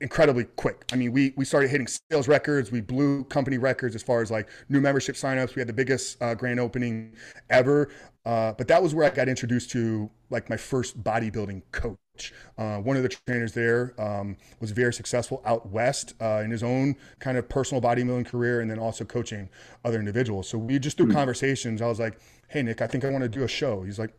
[0.00, 0.84] incredibly quick.
[0.92, 2.70] I mean, we we started hitting sales records.
[2.70, 5.54] We blew company records as far as like new membership signups.
[5.54, 7.16] We had the biggest uh, grand opening
[7.50, 7.90] ever.
[8.24, 12.34] Uh, but that was where I got introduced to like my first bodybuilding coach.
[12.58, 16.62] Uh, one of the trainers there um, was very successful out west uh, in his
[16.62, 19.48] own kind of personal bodybuilding career, and then also coaching
[19.84, 20.48] other individuals.
[20.48, 21.16] So we just through mm-hmm.
[21.16, 23.98] conversations, I was like, "Hey, Nick, I think I want to do a show." He's
[23.98, 24.12] like,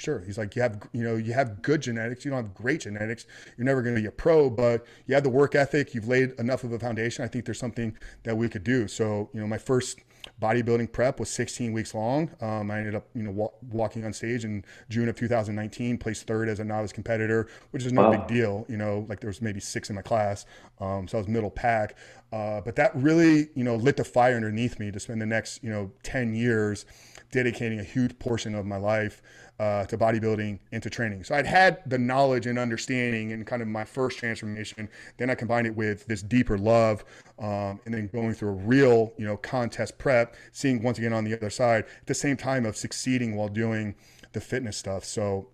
[0.00, 0.20] Sure.
[0.20, 2.24] He's like, you have, you know, you have good genetics.
[2.24, 3.26] You don't have great genetics.
[3.58, 5.94] You're never going to be a pro, but you have the work ethic.
[5.94, 7.22] You've laid enough of a foundation.
[7.22, 8.88] I think there's something that we could do.
[8.88, 10.00] So, you know, my first
[10.40, 12.30] bodybuilding prep was 16 weeks long.
[12.40, 16.26] Um, I ended up, you know, wa- walking on stage in June of 2019, placed
[16.26, 18.16] third as a novice competitor, which is no wow.
[18.16, 18.64] big deal.
[18.70, 20.46] You know, like there was maybe six in my class.
[20.80, 21.94] Um, so I was middle pack.
[22.32, 25.62] Uh, but that really, you know, lit the fire underneath me to spend the next,
[25.62, 26.86] you know, 10 years
[27.32, 29.22] dedicating a huge portion of my life
[29.60, 31.22] uh, to bodybuilding and to training.
[31.22, 34.88] So I'd had the knowledge and understanding and kind of my first transformation.
[35.18, 37.04] Then I combined it with this deeper love,
[37.38, 41.24] um, and then going through a real, you know, contest prep, seeing once again on
[41.24, 43.94] the other side at the same time of succeeding while doing
[44.32, 45.04] the fitness stuff.
[45.04, 45.50] So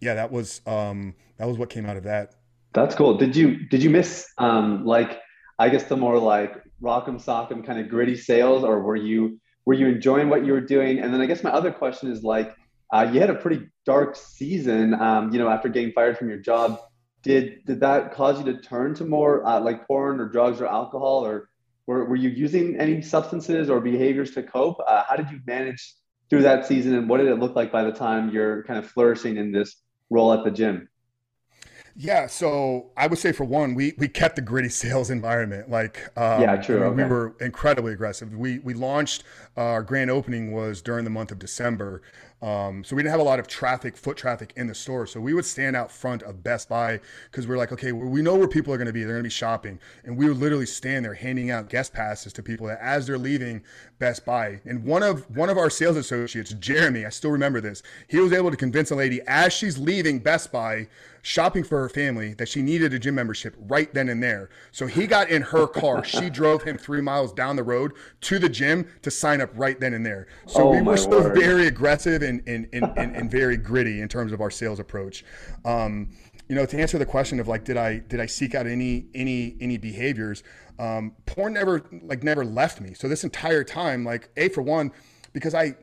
[0.00, 2.36] yeah, that was um, that was what came out of that.
[2.72, 3.18] That's cool.
[3.18, 5.18] Did you did you miss um, like
[5.58, 9.74] I guess the more like rock'em sock'em kind of gritty sales, or were you were
[9.74, 11.00] you enjoying what you were doing?
[11.00, 12.54] And then I guess my other question is like
[12.92, 16.38] uh, you had a pretty dark season, um, you know, after getting fired from your
[16.38, 16.80] job.
[17.22, 20.66] Did did that cause you to turn to more uh, like porn or drugs or
[20.66, 21.48] alcohol, or
[21.86, 24.78] were, were you using any substances or behaviors to cope?
[24.86, 25.94] Uh, how did you manage
[26.28, 28.90] through that season, and what did it look like by the time you're kind of
[28.90, 29.76] flourishing in this
[30.10, 30.88] role at the gym?
[31.96, 35.70] Yeah, so I would say for one, we we kept the gritty sales environment.
[35.70, 36.78] Like, um, yeah, true.
[36.78, 37.04] I mean, okay.
[37.04, 38.34] We were incredibly aggressive.
[38.34, 39.22] We we launched
[39.56, 42.02] uh, our grand opening was during the month of December,
[42.42, 45.06] um, so we didn't have a lot of traffic, foot traffic in the store.
[45.06, 46.98] So we would stand out front of Best Buy
[47.30, 49.04] because we're like, okay, we know where people are going to be.
[49.04, 52.32] They're going to be shopping, and we would literally stand there handing out guest passes
[52.32, 53.62] to people that as they're leaving
[54.00, 54.60] Best Buy.
[54.64, 57.84] And one of one of our sales associates, Jeremy, I still remember this.
[58.08, 60.88] He was able to convince a lady as she's leaving Best Buy
[61.24, 64.50] shopping for her family that she needed a gym membership right then and there.
[64.72, 66.04] So he got in her car.
[66.04, 69.80] she drove him three miles down the road to the gym to sign up right
[69.80, 70.26] then and there.
[70.46, 71.34] So oh we were still word.
[71.34, 75.24] very aggressive and, and, and, and, and very gritty in terms of our sales approach.
[75.64, 76.10] Um,
[76.46, 79.06] you know, to answer the question of like, did I did I seek out any
[79.14, 80.42] any any behaviors?
[80.78, 82.92] Um, porn never like never left me.
[82.92, 84.92] So this entire time, like, a for one,
[85.32, 85.74] because I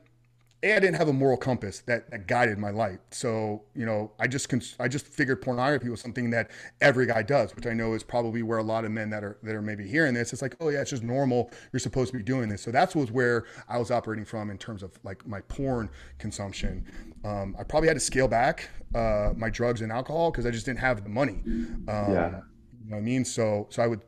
[0.64, 3.00] a, I didn't have a moral compass that, that guided my life.
[3.12, 7.24] So, you know, I just cons- I just figured pornography was something that every guy
[7.24, 9.62] does, which I know is probably where a lot of men that are that are
[9.62, 11.52] maybe hearing this, it's like, oh yeah, it's just normal.
[11.72, 12.62] You're supposed to be doing this.
[12.62, 16.86] So that's was where I was operating from in terms of like my porn consumption.
[17.24, 20.66] Um, I probably had to scale back uh, my drugs and alcohol because I just
[20.66, 21.42] didn't have the money.
[21.46, 22.42] Um, yeah.
[22.84, 23.26] You know what I mean?
[23.26, 24.02] So so I would,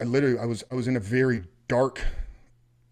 [0.00, 2.02] I literally I was I was in a very dark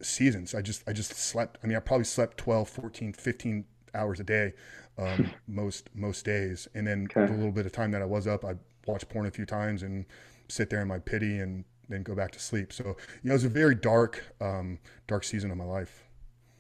[0.03, 0.55] seasons.
[0.55, 1.59] I just I just slept.
[1.63, 4.53] I mean, I probably slept 12, 14, 15 hours a day
[4.99, 7.31] um, most most days, and then okay.
[7.31, 8.55] the little bit of time that I was up, I
[8.87, 10.07] watched porn a few times and
[10.49, 12.73] sit there in my pity and then go back to sleep.
[12.73, 16.05] So you know, it was a very dark um, dark season of my life.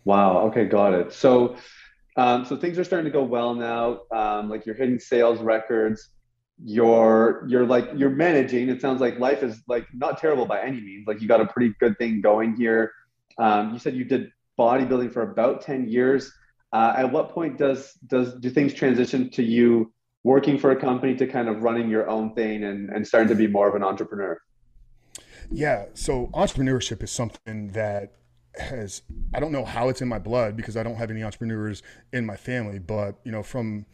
[0.04, 0.46] Wow.
[0.48, 1.12] Okay, got it.
[1.12, 1.56] So
[2.16, 4.00] um, so things are starting to go well now.
[4.10, 6.10] Um, like you're hitting sales records.
[6.64, 8.70] You're you're like you're managing.
[8.70, 11.06] It sounds like life is like not terrible by any means.
[11.06, 12.92] Like you got a pretty good thing going here.
[13.38, 16.32] Um, you said you did bodybuilding for about ten years.
[16.72, 19.92] Uh, at what point does does do things transition to you
[20.24, 23.34] working for a company to kind of running your own thing and, and starting to
[23.34, 24.40] be more of an entrepreneur?
[25.50, 28.14] Yeah, so entrepreneurship is something that
[28.58, 29.02] has
[29.34, 32.26] I don't know how it's in my blood because I don't have any entrepreneurs in
[32.26, 33.86] my family, but you know from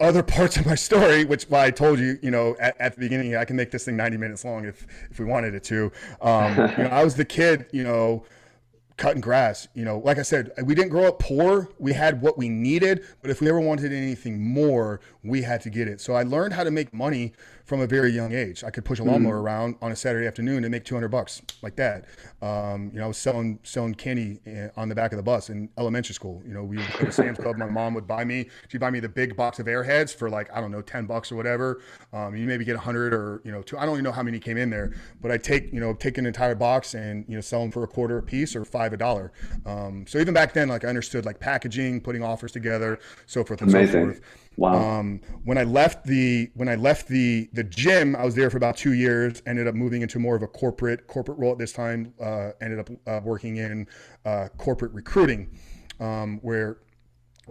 [0.00, 3.00] other parts of my story, which why I told you, you know, at, at, the
[3.00, 5.92] beginning, I can make this thing 90 minutes long if if we wanted it to.
[6.20, 8.24] Um, you know, I was the kid, you know,
[8.96, 9.68] cutting grass.
[9.74, 11.68] You know, like I said, we didn't grow up poor.
[11.78, 15.70] We had what we needed, but if we ever wanted anything more, we had to
[15.70, 16.00] get it.
[16.00, 17.32] So I learned how to make money
[17.64, 18.64] from a very young age.
[18.64, 19.42] I could push a lawnmower mm.
[19.42, 22.06] around on a Saturday afternoon and make 200 bucks like that.
[22.40, 25.50] Um, you know, I was selling selling candy eh, on the back of the bus
[25.50, 26.42] in elementary school.
[26.46, 27.56] You know, we would go to Sam's Club.
[27.56, 28.48] My mom would buy me.
[28.68, 31.30] She'd buy me the big box of Airheads for like I don't know 10 bucks
[31.30, 31.80] or whatever.
[32.12, 33.78] Um, you maybe get 100 or you know two.
[33.78, 36.18] I don't even know how many came in there, but I take you know take
[36.18, 38.92] an entire box and you know sell them for a quarter a piece or five
[38.92, 39.32] a dollar.
[39.66, 43.62] Um, so even back then, like I understood like packaging, putting offers together, so forth
[43.62, 43.92] and Amazing.
[43.92, 44.20] so forth.
[44.56, 44.98] Wow.
[44.98, 48.58] Um, when I left the when I left the the gym, I was there for
[48.58, 49.42] about two years.
[49.46, 52.12] Ended up moving into more of a corporate corporate role at this time.
[52.20, 53.86] Uh, ended up uh, working in
[54.24, 55.50] uh, corporate recruiting,
[56.00, 56.78] um, where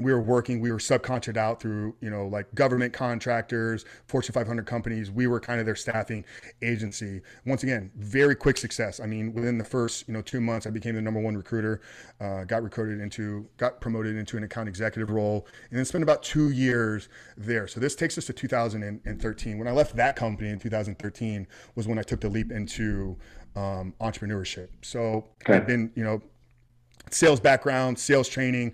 [0.04, 4.66] we were working, we were subcontracted out through, you know, like government contractors, Fortune 500
[4.66, 5.12] companies.
[5.12, 6.26] We were kind of their staffing
[6.62, 7.22] agency.
[7.46, 9.00] Once again, very quick success.
[9.00, 11.82] I mean, within the first, you know, two months, I became the number one recruiter,
[12.20, 16.24] uh, got recruited into, got promoted into an account executive role, and then spent about
[16.24, 17.68] two years there.
[17.68, 19.58] So this takes us to 2013.
[19.58, 23.18] When I left that company in 2013 was when I took the leap into
[23.56, 24.70] um, entrepreneurship.
[24.82, 25.56] So okay.
[25.56, 26.22] I've been, you know,
[27.10, 28.74] sales background, sales training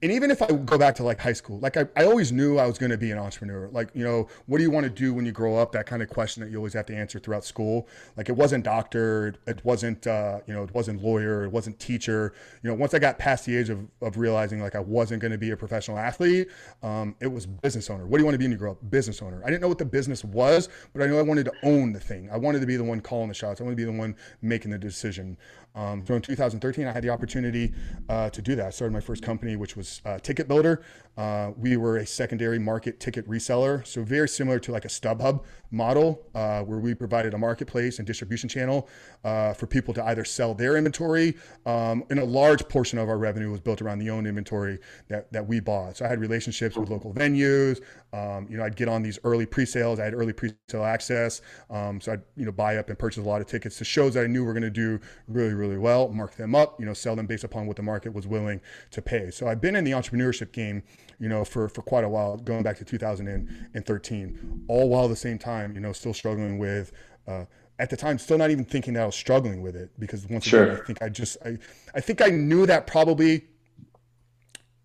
[0.00, 2.58] and even if I go back to like high school, like I, I always knew
[2.58, 3.68] I was going to be an entrepreneur.
[3.72, 5.72] Like, you know, what do you want to do when you grow up?
[5.72, 7.88] That kind of question that you always have to answer throughout school.
[8.16, 12.32] Like, it wasn't doctor, it wasn't, uh, you know, it wasn't lawyer, it wasn't teacher.
[12.62, 15.32] You know, once I got past the age of, of realizing like I wasn't going
[15.32, 16.48] to be a professional athlete,
[16.84, 18.06] um, it was business owner.
[18.06, 18.90] What do you want to be when you grow up?
[18.90, 19.42] Business owner.
[19.44, 22.00] I didn't know what the business was, but I knew I wanted to own the
[22.00, 22.30] thing.
[22.30, 23.60] I wanted to be the one calling the shots.
[23.60, 25.36] I wanted to be the one making the decision.
[25.74, 27.72] Um, so in 2013, I had the opportunity
[28.08, 28.66] uh, to do that.
[28.66, 30.82] I started my first company, which was uh, Ticket Builder.
[31.18, 35.42] Uh, we were a secondary market ticket reseller, so very similar to like a StubHub
[35.72, 38.88] model, uh, where we provided a marketplace and distribution channel
[39.24, 43.18] uh, for people to either sell their inventory, um, and a large portion of our
[43.18, 45.96] revenue was built around the owned inventory that, that we bought.
[45.96, 47.80] So I had relationships with local venues.
[48.12, 49.98] Um, you know, I'd get on these early pre-sales.
[49.98, 53.28] I had early pre-sale access, um, so I'd you know buy up and purchase a
[53.28, 56.10] lot of tickets to shows that I knew were going to do really, really well.
[56.10, 58.60] Mark them up, you know, sell them based upon what the market was willing
[58.92, 59.32] to pay.
[59.32, 60.82] So I've been in the entrepreneurship game
[61.20, 65.16] you know, for, for quite a while, going back to 2013, all while at the
[65.16, 66.92] same time, you know, still struggling with,
[67.26, 67.44] uh,
[67.78, 70.44] at the time, still not even thinking that I was struggling with it because once
[70.44, 70.64] sure.
[70.64, 71.58] again, I think I just, I,
[71.94, 73.46] I think I knew that probably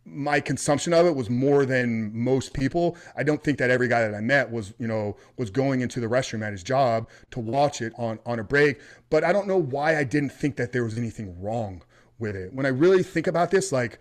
[0.06, 2.98] my consumption of it was more than most people.
[3.16, 6.00] I don't think that every guy that I met was, you know, was going into
[6.00, 8.82] the restroom at his job to watch it on on a break.
[9.10, 11.84] But I don't know why I didn't think that there was anything wrong
[12.20, 12.54] with it.
[12.54, 13.98] When I really think about this, like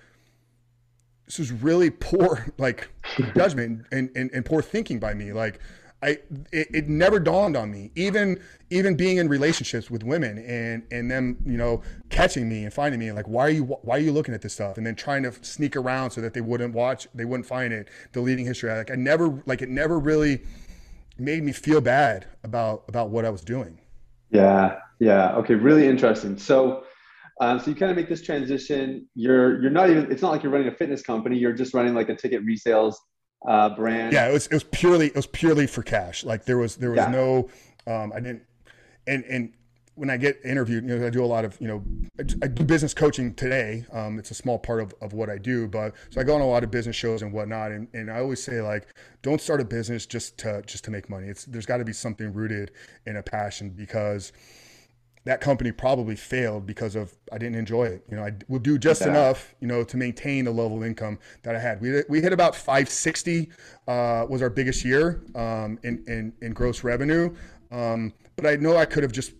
[1.26, 2.88] this was really poor like
[3.34, 5.32] judgment and, and, and poor thinking by me.
[5.32, 5.60] Like
[6.02, 6.18] I
[6.50, 11.10] it, it, never dawned on me even even being in relationships with women and and
[11.10, 11.80] them you know
[12.10, 14.52] catching me and finding me like why are you why are you looking at this
[14.52, 14.76] stuff?
[14.78, 17.88] And then trying to sneak around so that they wouldn't watch they wouldn't find it
[18.12, 18.72] deleting history.
[18.72, 20.42] Like I never like it never really
[21.18, 23.78] made me feel bad about about what I was doing.
[24.30, 25.34] Yeah yeah.
[25.36, 26.36] Okay really interesting.
[26.36, 26.84] So
[27.42, 29.08] um, so you kind of make this transition.
[29.16, 30.12] You're you're not even.
[30.12, 31.36] It's not like you're running a fitness company.
[31.36, 32.94] You're just running like a ticket resales
[33.48, 34.12] uh, brand.
[34.12, 36.22] Yeah, it was it was purely it was purely for cash.
[36.22, 37.10] Like there was there was yeah.
[37.10, 37.50] no.
[37.88, 38.42] Um, I didn't.
[39.08, 39.52] And and
[39.96, 41.84] when I get interviewed, you know, I do a lot of, you know,
[42.18, 43.84] I, do business coaching today.
[43.92, 46.40] Um, it's a small part of, of what I do, but so I go on
[46.40, 47.72] a lot of business shows and whatnot.
[47.72, 48.86] And, and I always say like,
[49.20, 51.28] don't start a business just to, just to make money.
[51.28, 52.70] It's, there's gotta be something rooted
[53.04, 54.32] in a passion because
[55.24, 58.04] that company probably failed because of I didn't enjoy it.
[58.10, 61.18] You know, I would do just enough, you know, to maintain the level of income
[61.42, 61.80] that I had.
[61.80, 63.50] We we hit about 560
[63.86, 67.34] uh, was our biggest year um, in, in in gross revenue,
[67.70, 69.32] um, but I know I could have just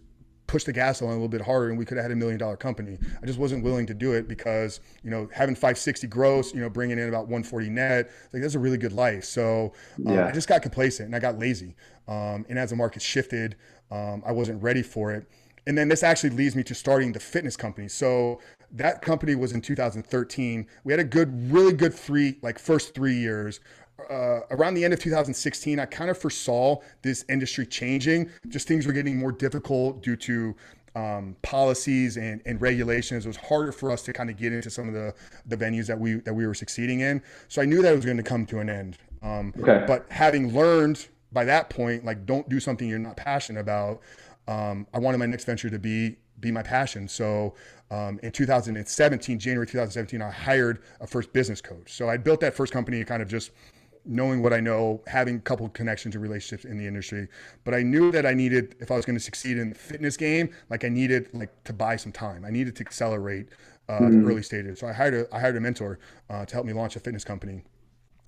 [0.52, 2.38] pushed the gas on a little bit harder and we could have had a million
[2.38, 2.98] dollar company.
[3.22, 6.68] I just wasn't willing to do it because, you know, having 560 gross, you know,
[6.68, 9.24] bringing in about 140 net, like that's a really good life.
[9.24, 9.72] So
[10.06, 10.26] um, yeah.
[10.26, 11.74] I just got complacent and I got lazy.
[12.06, 13.56] Um, and as the market shifted,
[13.90, 15.26] um, I wasn't ready for it.
[15.66, 17.88] And then this actually leads me to starting the fitness company.
[17.88, 18.40] So
[18.72, 20.66] that company was in 2013.
[20.84, 23.60] We had a good, really good three, like first three years
[24.10, 28.30] uh, around the end of 2016, I kind of foresaw this industry changing.
[28.48, 30.56] Just things were getting more difficult due to
[30.94, 33.24] um, policies and, and regulations.
[33.24, 35.14] It was harder for us to kind of get into some of the,
[35.46, 37.22] the venues that we that we were succeeding in.
[37.48, 38.98] So I knew that it was going to come to an end.
[39.22, 39.84] Um, okay.
[39.86, 44.00] But having learned by that point, like don't do something you're not passionate about.
[44.48, 47.08] Um, I wanted my next venture to be be my passion.
[47.08, 47.54] So
[47.90, 51.92] um, in 2017, January 2017, I hired a first business coach.
[51.92, 53.52] So I built that first company kind of just
[54.04, 57.28] knowing what I know, having a couple of connections and relationships in the industry.
[57.64, 60.16] But I knew that I needed, if I was going to succeed in the fitness
[60.16, 62.44] game, like I needed like to buy some time.
[62.44, 63.48] I needed to accelerate
[63.88, 64.22] uh, mm-hmm.
[64.22, 64.80] the early stages.
[64.80, 67.24] So I hired a, I hired a mentor uh, to help me launch a fitness
[67.24, 67.62] company.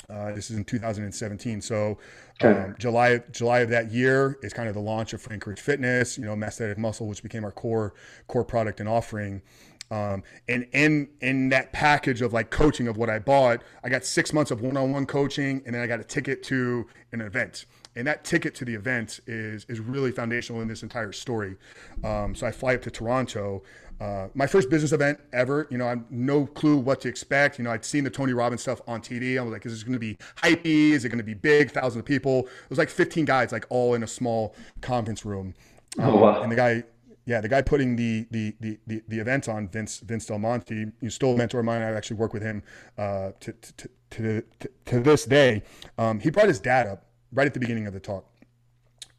[0.09, 1.61] Uh, this is in 2017.
[1.61, 1.99] So
[2.43, 6.19] um, July July of that year is kind of the launch of Frank Rich Fitness.
[6.19, 7.95] You know, Mastetic Muscle, which became our core
[8.27, 9.43] core product and offering.
[9.90, 14.05] Um, and in in that package of like coaching of what I bought, I got
[14.05, 17.67] six months of one-on-one coaching, and then I got a ticket to an event.
[17.97, 21.57] And that ticket to the event is is really foundational in this entire story.
[22.03, 23.62] Um, so I fly up to Toronto.
[24.01, 25.67] Uh, my first business event ever.
[25.71, 27.59] You know, I have no clue what to expect.
[27.59, 29.39] You know, I'd seen the Tony Robbins stuff on TV.
[29.39, 30.91] I was like, is this going to be hypey?
[30.91, 31.71] Is it going to be big?
[31.71, 32.41] Thousands of people.
[32.41, 35.55] It was like 15 guys, like all in a small conference room.
[35.99, 36.43] Um, oh, wow.
[36.43, 36.85] And the guy
[37.27, 40.87] yeah, the guy putting the the the the, the event on, Vince Vince Del Monte,
[41.01, 41.81] you still a mentor of mine.
[41.81, 42.63] I actually work with him
[42.99, 45.63] uh, to, to, to, to, to this day.
[45.97, 48.27] Um, he brought his dad up right at the beginning of the talk,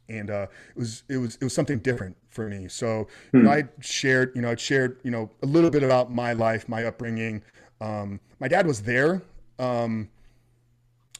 [0.08, 2.68] and uh, it was it was it was something different for me.
[2.68, 3.56] So you know, hmm.
[3.56, 6.84] I shared you know I shared you know a little bit about my life, my
[6.84, 7.42] upbringing.
[7.80, 9.22] Um, my dad was there,
[9.58, 10.08] um,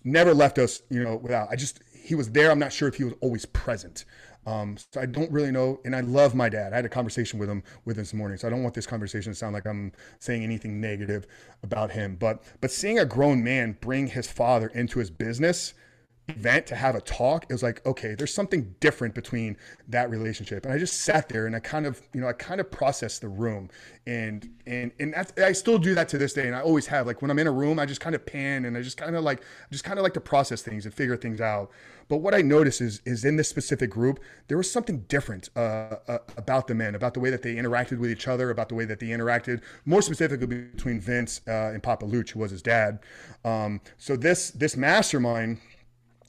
[0.04, 1.48] never left us you know without.
[1.50, 2.52] I just he was there.
[2.52, 4.04] I'm not sure if he was always present.
[4.46, 6.72] Um, so I don't really know, and I love my dad.
[6.72, 8.86] I had a conversation with him with him this morning, so I don't want this
[8.86, 11.26] conversation to sound like I'm saying anything negative
[11.64, 12.14] about him.
[12.14, 15.74] But but seeing a grown man bring his father into his business
[16.28, 19.56] event to have a talk, it was like, okay, there's something different between
[19.88, 20.64] that relationship.
[20.64, 23.20] And I just sat there and I kind of, you know, I kind of processed
[23.20, 23.70] the room
[24.06, 26.46] and, and, and that's, I still do that to this day.
[26.46, 28.64] And I always have, like when I'm in a room, I just kind of pan
[28.64, 31.16] and I just kind of like, just kind of like to process things and figure
[31.16, 31.70] things out.
[32.08, 35.96] But what I noticed is, is in this specific group, there was something different uh,
[36.06, 38.76] uh, about the men, about the way that they interacted with each other, about the
[38.76, 42.62] way that they interacted, more specifically between Vince uh, and Papa Luch, who was his
[42.62, 43.00] dad.
[43.44, 45.58] Um, so this this mastermind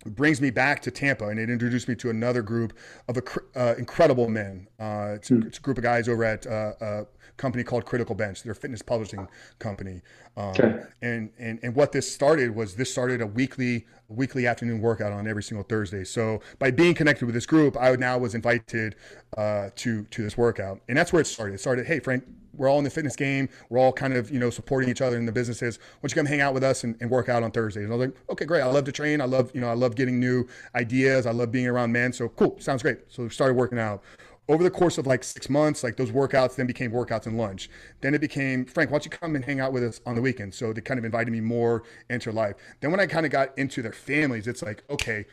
[0.05, 3.17] brings me back to Tampa, and it introduced me to another group of
[3.55, 4.67] uh, incredible men.
[4.79, 5.45] Uh, it's, mm.
[5.45, 7.05] it's, a group of guys over at uh, a
[7.37, 8.43] company called Critical Bench.
[8.43, 9.27] They're a fitness publishing
[9.59, 10.01] company.
[10.35, 10.83] Um, okay.
[11.01, 15.27] And and and what this started was this started a weekly weekly afternoon workout on
[15.27, 16.03] every single Thursday.
[16.03, 18.95] So by being connected with this group, I now was invited
[19.35, 21.55] uh, to to this workout, and that's where it started.
[21.55, 22.23] It started, hey Frank,
[22.57, 23.49] we're all in the fitness game.
[23.69, 25.77] We're all kind of, you know, supporting each other in the businesses.
[25.77, 27.85] Why don't you come hang out with us and, and work out on Thursdays?
[27.85, 28.61] And I was like, okay, great.
[28.61, 29.21] I love to train.
[29.21, 31.25] I love, you know, I love getting new ideas.
[31.25, 32.11] I love being around men.
[32.11, 32.59] So cool.
[32.59, 32.99] Sounds great.
[33.07, 34.03] So we started working out.
[34.49, 37.69] Over the course of like six months, like those workouts then became workouts and lunch.
[37.99, 40.21] Then it became, Frank, why don't you come and hang out with us on the
[40.21, 40.53] weekend?
[40.53, 42.55] So they kind of invited me more into life.
[42.79, 45.25] Then when I kind of got into their families, it's like, okay,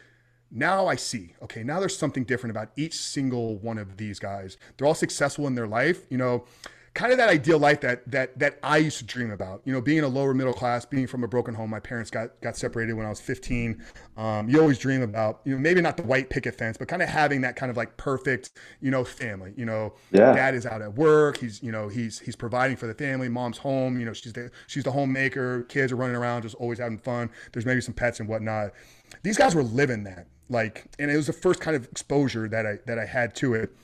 [0.50, 4.56] now I see, okay, now there's something different about each single one of these guys.
[4.76, 6.06] They're all successful in their life.
[6.10, 6.44] You know,
[6.94, 9.62] kind of that ideal life that that that I used to dream about.
[9.64, 11.70] You know, being a lower middle class, being from a broken home.
[11.70, 13.82] My parents got got separated when I was 15.
[14.16, 17.02] Um, you always dream about, you know, maybe not the white picket fence, but kind
[17.02, 19.52] of having that kind of like perfect, you know, family.
[19.56, 20.32] You know, yeah.
[20.32, 21.38] dad is out at work.
[21.38, 23.28] He's you know he's he's providing for the family.
[23.28, 23.98] Mom's home.
[23.98, 25.64] You know, she's the she's the homemaker.
[25.64, 27.30] Kids are running around, just always having fun.
[27.52, 28.72] There's maybe some pets and whatnot.
[29.22, 32.66] These guys were living that like, and it was the first kind of exposure that
[32.66, 33.74] I that I had to it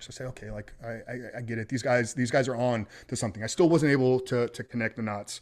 [0.00, 1.68] so I say, okay, like I, I, I, get it.
[1.68, 3.42] These guys, these guys are on to something.
[3.42, 5.40] I still wasn't able to, to connect the knots.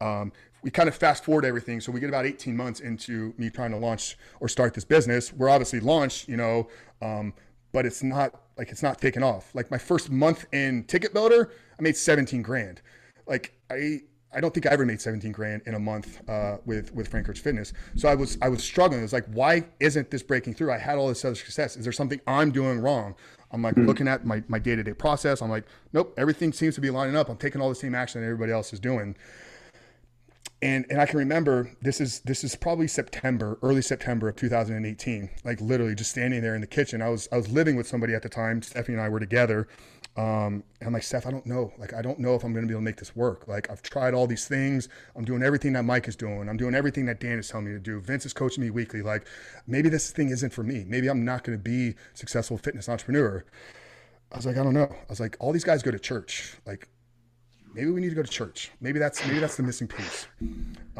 [0.00, 0.32] Um,
[0.62, 1.80] we kind of fast forward everything.
[1.80, 5.32] So we get about 18 months into me trying to launch or start this business.
[5.32, 6.68] We're obviously launched, you know,
[7.02, 7.32] um,
[7.72, 9.54] but it's not like it's not taking off.
[9.54, 12.82] Like my first month in Ticket Builder, I made 17 grand.
[13.26, 14.00] Like I,
[14.32, 17.34] I don't think I ever made 17 grand in a month uh, with with Frank
[17.36, 17.72] Fitness.
[17.96, 19.00] So I was I was struggling.
[19.00, 20.72] It was like, why isn't this breaking through?
[20.72, 21.76] I had all this other success.
[21.76, 23.14] Is there something I'm doing wrong?
[23.52, 23.86] I'm like mm-hmm.
[23.86, 25.42] looking at my, my day-to-day process.
[25.42, 27.28] I'm like, nope, everything seems to be lining up.
[27.28, 29.16] I'm taking all the same action that everybody else is doing.
[30.62, 35.30] and and I can remember this is this is probably September, early September of 2018.
[35.44, 37.02] Like literally just standing there in the kitchen.
[37.02, 38.62] I was I was living with somebody at the time.
[38.62, 39.68] Stephanie and I were together.
[40.16, 41.72] Um, and I'm like, Steph, I don't know.
[41.78, 43.46] Like, I don't know if I'm going to be able to make this work.
[43.46, 44.88] Like, I've tried all these things.
[45.14, 46.48] I'm doing everything that Mike is doing.
[46.48, 48.00] I'm doing everything that Dan is telling me to do.
[48.00, 49.02] Vince is coaching me weekly.
[49.02, 49.26] Like,
[49.66, 50.84] maybe this thing isn't for me.
[50.86, 53.44] Maybe I'm not going to be successful fitness entrepreneur.
[54.32, 54.88] I was like, I don't know.
[54.90, 56.56] I was like, all these guys go to church.
[56.66, 56.88] Like,
[57.74, 58.72] maybe we need to go to church.
[58.80, 60.26] Maybe that's maybe that's the missing piece.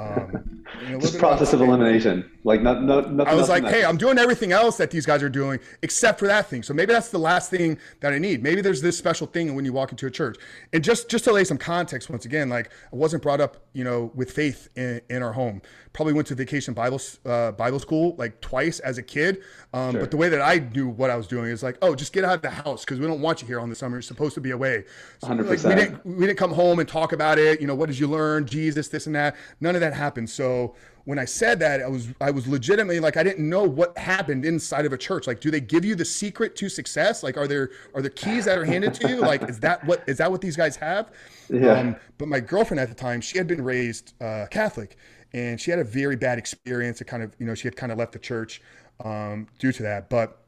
[0.00, 0.64] Um,
[1.00, 2.30] Just process of elimination.
[2.42, 5.28] Like not, not I was like, hey, I'm doing everything else that these guys are
[5.28, 6.62] doing except for that thing.
[6.62, 8.42] So maybe that's the last thing that I need.
[8.42, 10.38] Maybe there's this special thing when you walk into a church.
[10.72, 13.84] And just just to lay some context once again, like I wasn't brought up, you
[13.84, 15.60] know, with faith in, in our home.
[15.92, 19.42] Probably went to vacation Bible uh, Bible school like twice as a kid.
[19.74, 20.00] Um, sure.
[20.00, 22.24] But the way that I knew what I was doing is like, oh, just get
[22.24, 23.96] out of the house because we don't want you here on the summer.
[23.96, 24.84] You're supposed to be away.
[25.18, 25.46] So, 100%.
[25.46, 27.60] Like, we didn't we didn't come home and talk about it.
[27.60, 28.46] You know, what did you learn?
[28.46, 29.36] Jesus, this and that.
[29.60, 30.28] None of that happened.
[30.28, 30.74] So
[31.04, 34.44] when I said that, I was I was legitimately like I didn't know what happened
[34.44, 35.26] inside of a church.
[35.26, 37.22] Like, do they give you the secret to success?
[37.22, 39.20] Like, are there are there keys that are handed to you?
[39.20, 41.10] Like, is that what is that what these guys have?
[41.52, 41.72] Yeah.
[41.72, 44.96] Um, but my girlfriend at the time, she had been raised uh, Catholic,
[45.32, 47.00] and she had a very bad experience.
[47.00, 48.62] It kind of you know she had kind of left the church
[49.04, 50.44] um, due to that, but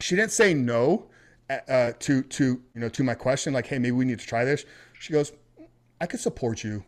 [0.00, 1.06] she didn't say no
[1.48, 4.44] uh, to to you know to my question like, hey, maybe we need to try
[4.44, 4.64] this.
[4.98, 5.32] She goes,
[6.00, 6.84] I could support you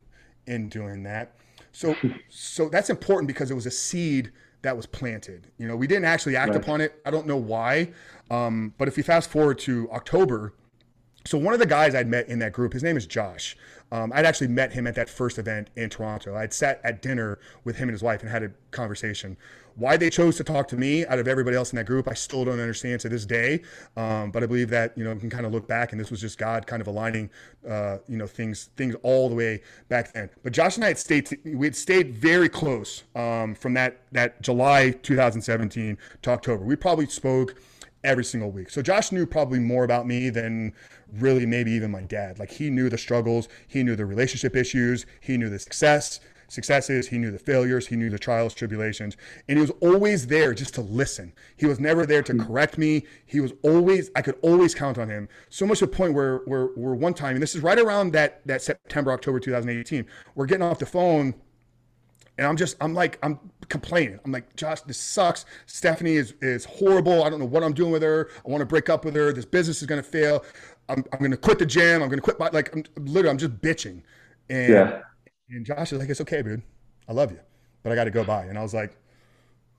[0.46, 1.36] in doing that.
[1.74, 1.96] So
[2.28, 5.48] so that's important because it was a seed that was planted.
[5.58, 6.62] You know, we didn't actually act right.
[6.62, 7.00] upon it.
[7.04, 7.90] I don't know why.
[8.30, 10.54] Um, but if you fast forward to October,
[11.26, 13.56] so one of the guys I'd met in that group, his name is Josh.
[13.90, 16.36] Um, I'd actually met him at that first event in Toronto.
[16.36, 19.36] I'd sat at dinner with him and his wife and had a conversation.
[19.76, 22.14] Why they chose to talk to me out of everybody else in that group, I
[22.14, 23.62] still don't understand to this day.
[23.96, 26.10] Um, but I believe that you know we can kind of look back, and this
[26.10, 27.30] was just God kind of aligning,
[27.68, 30.30] uh, you know, things things all the way back then.
[30.42, 34.40] But Josh and I had stayed we had stayed very close um, from that that
[34.42, 36.64] July 2017 to October.
[36.64, 37.56] We probably spoke
[38.04, 38.70] every single week.
[38.70, 40.74] So Josh knew probably more about me than
[41.18, 42.38] really maybe even my dad.
[42.38, 47.08] Like he knew the struggles, he knew the relationship issues, he knew the success, successes,
[47.08, 49.16] he knew the failures, he knew the trials, tribulations,
[49.48, 51.32] and he was always there just to listen.
[51.56, 52.42] He was never there to hmm.
[52.42, 53.04] correct me.
[53.26, 55.28] He was always I could always count on him.
[55.50, 58.12] So much to the point where where where one time, and this is right around
[58.12, 61.34] that that September October 2018, we're getting off the phone
[62.36, 63.38] and I'm just, I'm like, I'm
[63.68, 64.18] complaining.
[64.24, 65.44] I'm like, Josh, this sucks.
[65.66, 67.22] Stephanie is is horrible.
[67.22, 68.28] I don't know what I'm doing with her.
[68.44, 69.32] I want to break up with her.
[69.32, 70.44] This business is going to fail.
[70.88, 72.02] I'm, I'm to quit the gym.
[72.02, 74.02] I'm to quit my, like, I'm literally, I'm just bitching.
[74.48, 75.00] And, yeah.
[75.50, 76.62] and Josh is like, it's okay, dude.
[77.08, 77.40] I love you,
[77.82, 78.44] but I got to go by.
[78.44, 78.96] And I was like,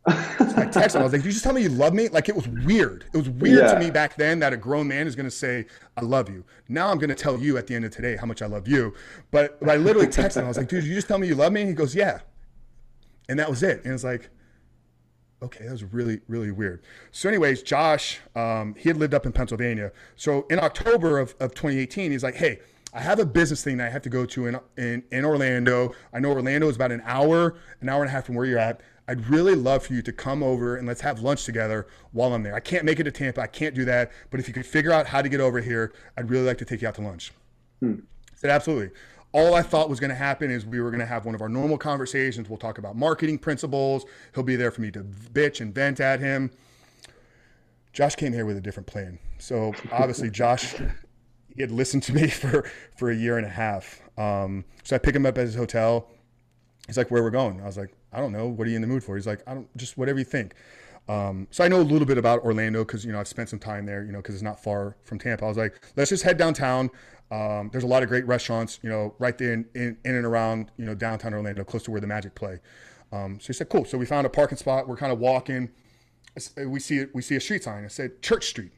[0.07, 1.01] so I texted him.
[1.01, 3.05] I was like, "Did you just tell me you love me?" Like it was weird.
[3.11, 3.73] It was weird yeah.
[3.73, 5.65] to me back then that a grown man is to say,
[5.97, 8.43] "I love you." Now I'm to tell you at the end of today how much
[8.43, 8.93] I love you.
[9.31, 10.45] But, but I literally texted him.
[10.45, 12.19] I was like, "Dude, you just tell me you love me?" And he goes, "Yeah."
[13.29, 13.83] and that was it.
[13.85, 14.29] And it's like,
[15.41, 16.83] okay, that was really, really weird.
[17.11, 19.91] So, anyways, Josh, um, he had lived up in Pennsylvania.
[20.15, 22.59] So, in October of, of 2018, he's like, hey,
[22.93, 25.93] I have a business thing that I have to go to in, in, in Orlando.
[26.13, 28.59] I know Orlando is about an hour, an hour and a half from where you're
[28.59, 28.81] at.
[29.07, 32.41] I'd really love for you to come over and let's have lunch together while I'm
[32.41, 32.55] there.
[32.55, 33.41] I can't make it to Tampa.
[33.41, 34.11] I can't do that.
[34.31, 36.65] But if you could figure out how to get over here, I'd really like to
[36.65, 37.31] take you out to lunch.
[37.81, 37.95] Hmm.
[38.31, 38.91] I said, absolutely
[39.35, 41.41] all I thought was going to happen is we were going to have one of
[41.41, 42.47] our normal conversations.
[42.47, 44.05] We'll talk about marketing principles.
[44.33, 46.51] He'll be there for me to bitch and vent at him.
[47.91, 49.19] Josh came here with a different plan.
[49.37, 50.75] So obviously, Josh
[51.53, 54.01] he had listened to me for for a year and a half.
[54.17, 56.07] Um, so I pick him up at his hotel.
[56.87, 58.47] He's like, "Where we're going?" I was like, "I don't know.
[58.47, 60.53] What are you in the mood for?" He's like, "I don't just whatever you think."
[61.07, 63.59] Um, so I know a little bit about Orlando because you know I've spent some
[63.59, 64.03] time there.
[64.03, 65.45] You know because it's not far from Tampa.
[65.45, 66.89] I was like, "Let's just head downtown."
[67.35, 70.25] Um, there's a lot of great restaurants, you know, right there in, in, in, and
[70.25, 72.59] around, you know, downtown Orlando, close to where the Magic play.
[73.11, 73.83] Um, so he said, cool.
[73.83, 74.87] So we found a parking spot.
[74.87, 75.69] We're kind of walking.
[76.57, 77.83] We see we see a street sign.
[77.83, 78.71] It said Church Street.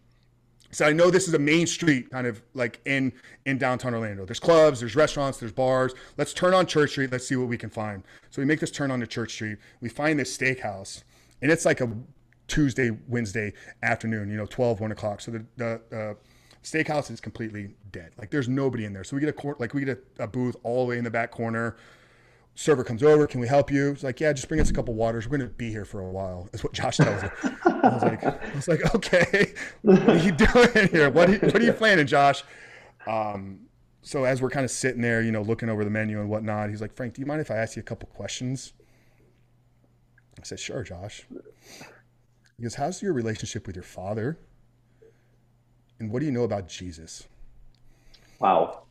[0.72, 3.14] So I know this is a main street, kind of like in
[3.46, 4.26] in downtown Orlando.
[4.26, 5.94] There's clubs, there's restaurants, there's bars.
[6.18, 7.12] Let's turn on Church Street.
[7.12, 8.04] Let's see what we can find.
[8.32, 9.58] So we make this turn on to Church Street.
[9.82, 11.04] We find this steakhouse,
[11.42, 11.92] and it's like a
[12.48, 14.30] Tuesday, Wednesday afternoon.
[14.30, 15.22] You know, 12, 1 o'clock.
[15.22, 16.14] So the the uh,
[16.64, 18.12] Steakhouse is completely dead.
[18.18, 19.04] Like there's nobody in there.
[19.04, 21.04] So we get a court, like we get a, a, booth all the way in
[21.04, 21.78] the back corner.
[22.56, 23.28] Server comes over.
[23.28, 23.92] Can we help you?
[23.92, 25.28] It's like, yeah, just bring us a couple waters.
[25.28, 26.50] We're gonna be here for a while.
[26.52, 27.32] That's what Josh tells her.
[27.66, 29.54] I was like, I was like, okay,
[29.84, 31.10] what are you doing here?
[31.10, 32.44] What are you, what are you planning, Josh?
[33.06, 33.68] Um,
[34.02, 36.70] so as we're kind of sitting there, you know, looking over the menu and whatnot,
[36.70, 38.74] he's like, Frank, do you mind if I ask you a couple questions?
[40.40, 41.28] I said, sure, Josh.
[42.58, 44.40] He goes, how's your relationship with your father?
[46.00, 47.28] And what do you know about Jesus?
[48.40, 48.84] Wow.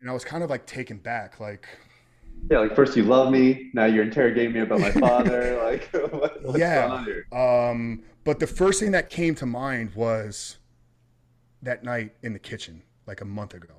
[0.00, 1.68] And I was kind of like taken back, like,
[2.50, 5.62] yeah, like first you love me, now you're interrogating me about my father.
[5.64, 5.88] like,
[6.42, 7.04] what, yeah.
[7.32, 10.58] Um, but the first thing that came to mind was
[11.62, 13.74] that night in the kitchen, like a month ago.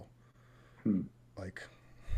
[0.84, 1.02] Hmm.
[1.38, 1.62] Like,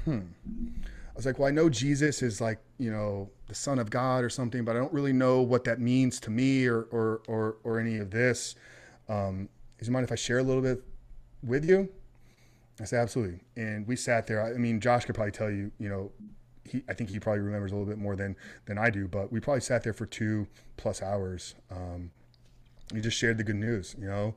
[0.03, 0.20] hmm.
[0.20, 4.24] I was like, well, I know Jesus is like, you know, the Son of God
[4.24, 7.57] or something, but I don't really know what that means to me or or or,
[7.63, 8.55] or any of this.
[9.07, 9.49] Um,
[9.80, 10.84] is it mind if I share a little bit
[11.43, 11.89] with you?
[12.80, 13.39] I said, absolutely.
[13.55, 14.41] And we sat there.
[14.43, 16.11] I mean, Josh could probably tell you, you know,
[16.65, 19.32] he, I think he probably remembers a little bit more than, than I do, but
[19.32, 20.47] we probably sat there for two
[20.78, 21.55] plus hours.
[21.71, 22.11] Um,
[22.93, 24.36] he just shared the good news, you know,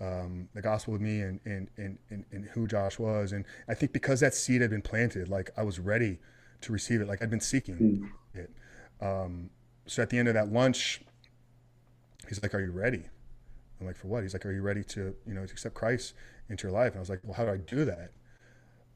[0.00, 3.32] um, the gospel with me and, and, and, and, and who Josh was.
[3.32, 6.18] And I think because that seed had been planted, like I was ready
[6.62, 7.06] to receive it.
[7.06, 7.76] Like I'd been seeking
[8.34, 8.40] mm.
[8.40, 8.50] it.
[9.00, 9.50] Um,
[9.86, 11.02] so at the end of that lunch,
[12.28, 13.04] he's like, are you ready?
[13.80, 14.22] I'm like, for what?
[14.22, 16.14] He's like, are you ready to, you know, accept Christ
[16.48, 16.92] into your life?
[16.92, 18.10] And I was like, well, how do I do that?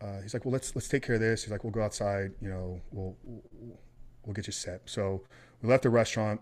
[0.01, 1.45] Uh, he's like, well, let's let's take care of this.
[1.45, 2.33] He's like, we'll go outside.
[2.41, 3.17] You know, we'll
[4.25, 4.83] we'll get you set.
[4.87, 5.23] So
[5.63, 6.41] we left the restaurant,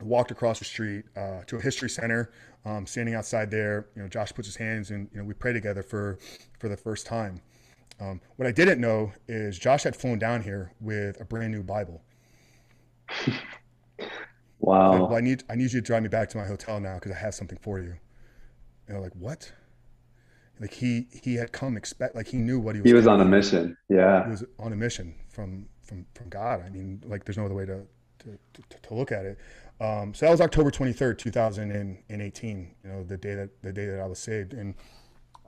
[0.00, 2.30] walked across the street uh, to a history center.
[2.64, 5.52] Um, standing outside there, you know, Josh puts his hands and you know we pray
[5.52, 6.18] together for
[6.58, 7.40] for the first time.
[8.00, 11.62] Um, what I didn't know is Josh had flown down here with a brand new
[11.62, 12.02] Bible.
[14.66, 14.92] wow.
[14.92, 16.94] Said, well, I need I need you to drive me back to my hotel now
[16.94, 17.94] because I have something for you.
[18.88, 19.52] And I'm like, what?
[20.60, 22.88] like he he had come expect like he knew what he was.
[22.88, 23.76] He was on a mission.
[23.88, 26.62] Yeah, he was on a mission from from from God.
[26.64, 27.82] I mean, like there's no other way to
[28.20, 29.38] to, to, to look at it.
[29.78, 32.74] Um, so that was October 23rd, 2018.
[32.82, 34.74] You know, the day that the day that I was saved, and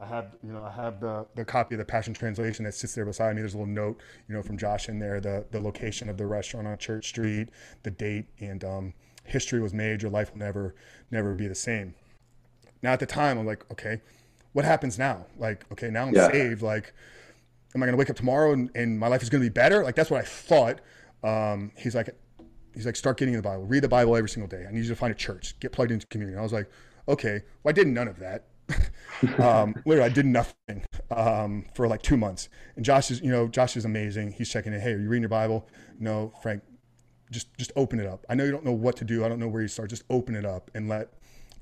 [0.01, 2.95] I have you know I have the the copy of the Passion Translation that sits
[2.95, 3.43] there beside me.
[3.43, 6.27] There's a little note you know from Josh in there, the the location of the
[6.27, 7.49] restaurant on Church Street,
[7.83, 8.95] the date, and um,
[9.29, 10.03] history was made.
[10.03, 10.75] Your life will never
[11.11, 11.95] never be the same.
[12.83, 14.01] Now at the time, I'm like, okay,
[14.53, 15.27] what happens now?
[15.37, 16.31] Like, okay, now I'm yeah.
[16.31, 16.63] saved.
[16.63, 16.93] Like,
[17.75, 19.53] am I going to wake up tomorrow and, and my life is going to be
[19.53, 19.83] better?
[19.83, 20.81] Like, that's what I thought.
[21.23, 22.11] Um, he's like,
[22.75, 24.65] he's like, start getting in the Bible, read the Bible every single day.
[24.69, 26.39] I need you to find a church, get plugged into community.
[26.39, 26.71] I was like,
[27.09, 28.47] okay, well, I did none of that.
[29.39, 32.49] um, literally, I did nothing um, for like two months.
[32.77, 34.33] And Josh is, you know, Josh is amazing.
[34.33, 34.81] He's checking in.
[34.81, 35.67] Hey, are you reading your Bible?
[35.99, 36.63] No, Frank,
[37.31, 38.25] just just open it up.
[38.29, 39.25] I know you don't know what to do.
[39.25, 39.91] I don't know where you start.
[39.91, 41.13] Just open it up and let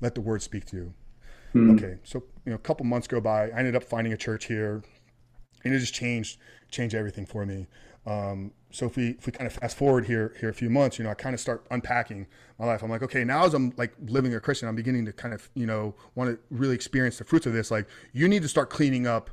[0.01, 0.93] let the word speak to you.
[1.53, 1.71] Hmm.
[1.71, 3.49] Okay, so you know, a couple months go by.
[3.49, 4.83] I ended up finding a church here,
[5.63, 6.39] and it just changed
[6.69, 7.67] changed everything for me.
[8.05, 10.97] Um, so if we if we kind of fast forward here here a few months,
[10.97, 12.81] you know, I kind of start unpacking my life.
[12.81, 15.49] I'm like, okay, now as I'm like living a Christian, I'm beginning to kind of
[15.55, 17.71] you know want to really experience the fruits of this.
[17.71, 19.29] Like, you need to start cleaning up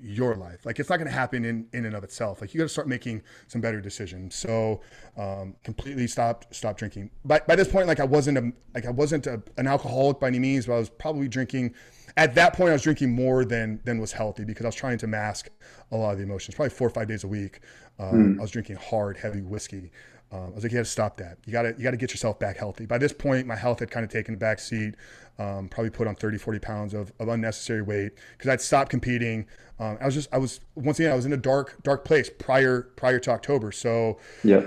[0.00, 0.64] your life.
[0.64, 2.40] Like it's not going to happen in, in and of itself.
[2.40, 4.34] Like you got to start making some better decisions.
[4.34, 4.80] So
[5.16, 7.10] um, completely stopped stop drinking.
[7.24, 10.28] But by this point, like I wasn't a like I wasn't a, an alcoholic by
[10.28, 11.74] any means, but I was probably drinking.
[12.16, 14.98] At that point, I was drinking more than than was healthy because I was trying
[14.98, 15.48] to mask
[15.92, 16.54] a lot of the emotions.
[16.54, 17.60] Probably four or five days a week,
[17.98, 18.38] um, mm.
[18.38, 19.90] I was drinking hard, heavy whiskey.
[20.30, 21.38] Um, I was like, you got to stop that.
[21.46, 22.84] You got to you got to get yourself back healthy.
[22.86, 24.94] By this point, my health had kind of taken a back seat.
[25.38, 29.46] Um, probably put on 30, 40 pounds of, of unnecessary weight because I'd stopped competing.
[29.78, 32.28] Um, I was just I was once again I was in a dark dark place
[32.28, 33.72] prior prior to October.
[33.72, 34.62] So yeah,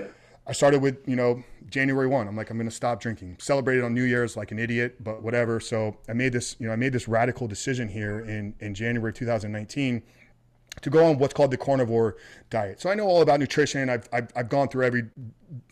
[0.46, 2.26] I started with you know January one.
[2.26, 3.36] I'm like I'm going to stop drinking.
[3.38, 5.60] Celebrated on New Year's like an idiot, but whatever.
[5.60, 9.12] So I made this you know I made this radical decision here in in January
[9.12, 10.02] 2019
[10.80, 12.16] to go on what's called the carnivore
[12.50, 12.80] diet.
[12.80, 13.88] So I know all about nutrition.
[13.88, 15.04] I've, I've, I've, gone through every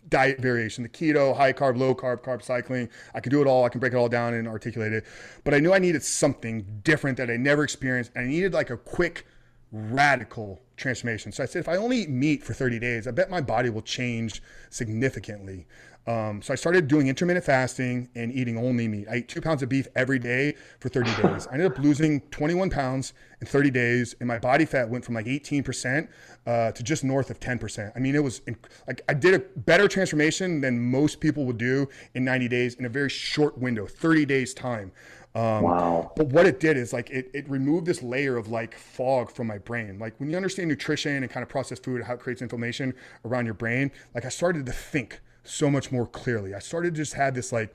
[0.08, 2.88] diet variation, the keto, high carb, low carb, carb cycling.
[3.14, 3.64] I can do it all.
[3.64, 5.04] I can break it all down and articulate it.
[5.44, 8.12] But I knew I needed something different that I never experienced.
[8.14, 9.26] And I needed like a quick,
[9.72, 11.32] radical transformation.
[11.32, 13.70] So I said, if I only eat meat for 30 days, I bet my body
[13.70, 15.66] will change significantly.
[16.06, 19.06] Um, so I started doing intermittent fasting and eating only meat.
[19.08, 21.46] I ate two pounds of beef every day for 30 days.
[21.46, 25.14] I ended up losing 21 pounds in 30 days, and my body fat went from
[25.14, 26.08] like 18%
[26.46, 27.92] uh, to just north of 10%.
[27.94, 28.40] I mean, it was
[28.86, 32.86] like I did a better transformation than most people would do in 90 days in
[32.86, 34.92] a very short window, 30 days time.
[35.34, 36.12] Um, wow.
[36.16, 39.46] But what it did is like it, it removed this layer of like fog from
[39.46, 39.98] my brain.
[39.98, 43.44] Like when you understand nutrition and kind of processed food, how it creates inflammation around
[43.44, 46.54] your brain, like I started to think so much more clearly.
[46.54, 47.74] I started to just have this like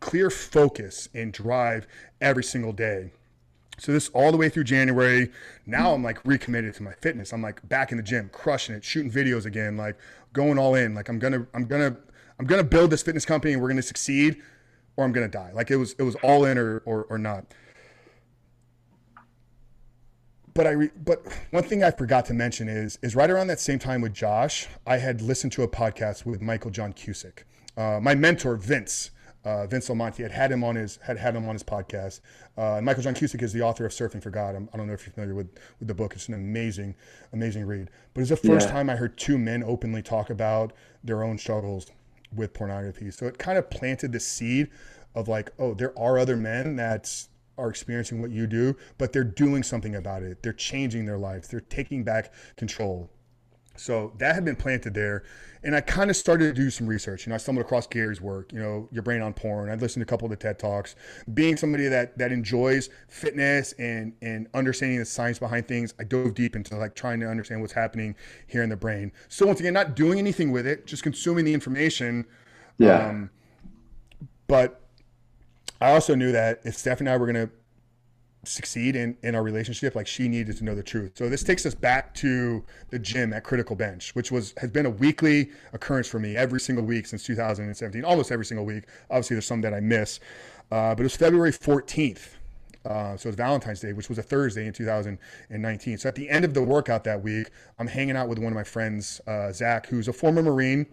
[0.00, 1.86] clear focus and drive
[2.20, 3.10] every single day.
[3.78, 5.30] So this all the way through January.
[5.66, 7.32] Now I'm like recommitted to my fitness.
[7.32, 9.98] I'm like back in the gym, crushing it, shooting videos again, like
[10.32, 10.94] going all in.
[10.94, 11.96] Like I'm gonna, I'm gonna,
[12.38, 14.40] I'm gonna build this fitness company and we're gonna succeed,
[14.96, 15.50] or I'm gonna die.
[15.52, 17.46] Like it was, it was all in or or, or not
[20.54, 23.60] but I re- but one thing I forgot to mention is is right around that
[23.60, 27.42] same time with Josh, I had listened to a podcast with Michael John Cusick,
[27.76, 29.10] uh, my mentor Vince.
[29.44, 32.20] uh, Vince Del Monte had had him on his had had him on his podcast.
[32.56, 34.54] Uh, and Michael John Cusick is the author of Surfing for God.
[34.54, 36.14] I'm, I do not know if you're familiar with with the book.
[36.14, 36.94] It's an amazing,
[37.32, 37.90] amazing read.
[38.14, 38.72] But it's the first yeah.
[38.72, 40.72] time I heard two men openly talk about
[41.02, 41.90] their own struggles
[42.36, 43.10] with pornography.
[43.10, 44.70] So it kind of planted the seed
[45.14, 47.26] of like, oh, there are other men that
[47.56, 50.42] are experiencing what you do, but they're doing something about it.
[50.42, 51.48] They're changing their lives.
[51.48, 53.10] They're taking back control.
[53.76, 55.24] So that had been planted there.
[55.62, 57.24] And I kind of started to do some research.
[57.24, 59.70] You know, I stumbled across Gary's work, you know, Your Brain on Porn.
[59.70, 60.94] I'd listened to a couple of the TED Talks.
[61.32, 66.34] Being somebody that that enjoys fitness and and understanding the science behind things, I dove
[66.34, 68.14] deep into like trying to understand what's happening
[68.46, 69.10] here in the brain.
[69.28, 72.26] So once again, not doing anything with it, just consuming the information.
[72.76, 73.08] Yeah.
[73.08, 73.30] Um,
[74.46, 74.82] but
[75.80, 77.52] I also knew that if Steph and I were going to
[78.46, 81.12] succeed in, in our relationship, like she needed to know the truth.
[81.16, 84.86] So this takes us back to the gym at Critical Bench, which was has been
[84.86, 88.84] a weekly occurrence for me every single week since 2017, almost every single week.
[89.10, 90.20] Obviously, there's some that I miss,
[90.70, 92.28] uh, but it was February 14th.
[92.84, 95.98] Uh, so it's Valentine's Day, which was a Thursday in 2019.
[95.98, 98.54] So at the end of the workout that week, I'm hanging out with one of
[98.54, 100.86] my friends, uh, Zach, who's a former Marine.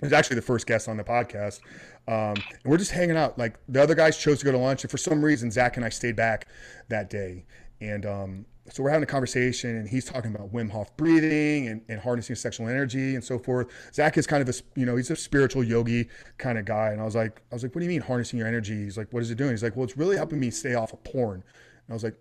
[0.00, 1.60] He's actually the first guest on the podcast.
[2.08, 3.38] Um, and we're just hanging out.
[3.38, 5.84] Like the other guys chose to go to lunch, and for some reason, Zach and
[5.84, 6.48] I stayed back
[6.88, 7.44] that day.
[7.80, 11.82] And um, so we're having a conversation, and he's talking about Wim Hof breathing and,
[11.88, 13.68] and harnessing sexual energy and so forth.
[13.92, 17.00] Zach is kind of a you know he's a spiritual yogi kind of guy, and
[17.00, 18.84] I was like I was like, what do you mean harnessing your energy?
[18.84, 19.50] He's like, what is it doing?
[19.50, 21.42] He's like, well, it's really helping me stay off of porn.
[21.42, 22.16] And I was like,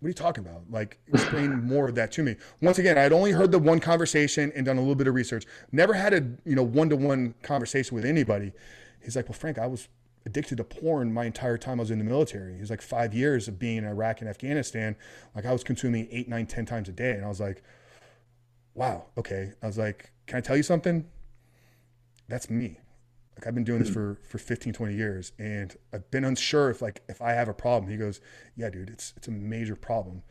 [0.00, 0.62] what are you talking about?
[0.70, 2.36] Like, explain more of that to me.
[2.62, 5.14] Once again, I had only heard the one conversation and done a little bit of
[5.14, 5.44] research.
[5.72, 8.52] Never had a you know one to one conversation with anybody.
[9.02, 9.88] He's like, well, Frank, I was
[10.26, 12.58] addicted to porn my entire time I was in the military.
[12.58, 14.94] He's like five years of being in Iraq and Afghanistan.
[15.34, 17.12] Like I was consuming eight, nine, ten times a day.
[17.12, 17.62] And I was like,
[18.74, 19.52] wow, okay.
[19.62, 21.06] I was like, can I tell you something?
[22.28, 22.78] That's me.
[23.38, 23.94] Like I've been doing this hmm.
[23.94, 27.54] for, for 15, 20 years and I've been unsure if like, if I have a
[27.54, 28.20] problem, he goes,
[28.56, 30.24] yeah, dude, it's, it's a major problem.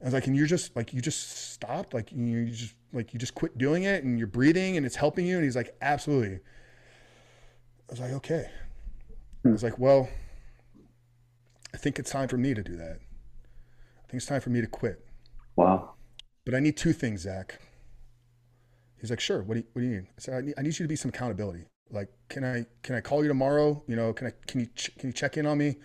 [0.00, 3.18] I was like, and you're just like, you just stopped, like you just like, you
[3.18, 5.36] just quit doing it and you're breathing and it's helping you.
[5.36, 6.36] And he's like, absolutely.
[6.36, 8.50] I was like, okay.
[9.44, 9.66] I was hmm.
[9.66, 10.08] like, well,
[11.74, 13.00] I think it's time for me to do that.
[14.02, 15.04] I think it's time for me to quit.
[15.56, 15.92] Wow.
[16.46, 17.60] But I need two things, Zach.
[18.98, 19.42] He's like, sure.
[19.42, 20.06] What do you, what do you need?
[20.16, 21.66] I said, I need, I need you to be some accountability.
[21.90, 23.82] Like, can I can I call you tomorrow?
[23.86, 25.76] You know, can I can you ch- can you check in on me?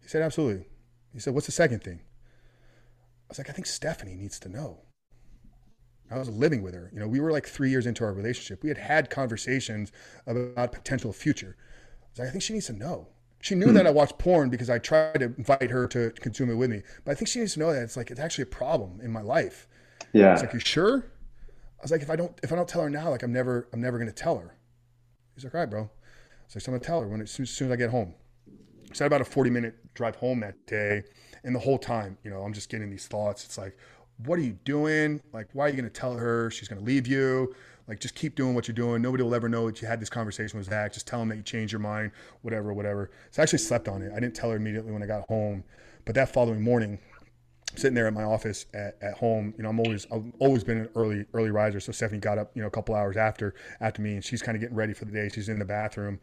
[0.00, 0.66] He said, absolutely.
[1.12, 2.00] He said, what's the second thing?
[2.02, 4.82] I was like, I think Stephanie needs to know.
[6.10, 6.90] I was living with her.
[6.92, 8.62] You know, we were like three years into our relationship.
[8.62, 9.92] We had had conversations
[10.26, 11.56] about potential future.
[11.56, 13.08] I was like, I think she needs to know.
[13.40, 13.74] She knew hmm.
[13.74, 16.82] that I watched porn because I tried to invite her to consume it with me.
[17.04, 19.12] But I think she needs to know that it's like it's actually a problem in
[19.12, 19.68] my life.
[20.12, 20.32] Yeah.
[20.32, 21.06] It's like, you sure?
[21.78, 23.68] I was like, if I don't if I don't tell her now, like I'm never
[23.72, 24.56] I'm never gonna tell her.
[25.40, 25.80] He's like, all right, bro.
[25.80, 25.84] I
[26.54, 28.12] like, so I'm gonna tell her when as soon, as soon as I get home.
[28.92, 31.04] So I had about a 40 minute drive home that day.
[31.44, 33.44] And the whole time, you know, I'm just getting these thoughts.
[33.46, 33.74] It's like,
[34.26, 35.22] what are you doing?
[35.32, 37.54] Like, why are you to tell her she's to leave you?
[37.88, 39.00] Like, just keep doing what you're doing.
[39.00, 40.92] Nobody will ever know that you had this conversation with Zach.
[40.92, 42.12] Just tell him that you changed your mind,
[42.42, 43.10] whatever, whatever.
[43.30, 44.12] So I actually slept on it.
[44.14, 45.64] I didn't tell her immediately when I got home.
[46.04, 46.98] But that following morning,
[47.76, 50.78] sitting there at my office at, at home, you know, I'm always I've always been
[50.78, 51.80] an early early riser.
[51.80, 54.56] So Stephanie got up, you know, a couple hours after after me, and she's kind
[54.56, 55.28] of getting ready for the day.
[55.32, 56.20] She's in the bathroom,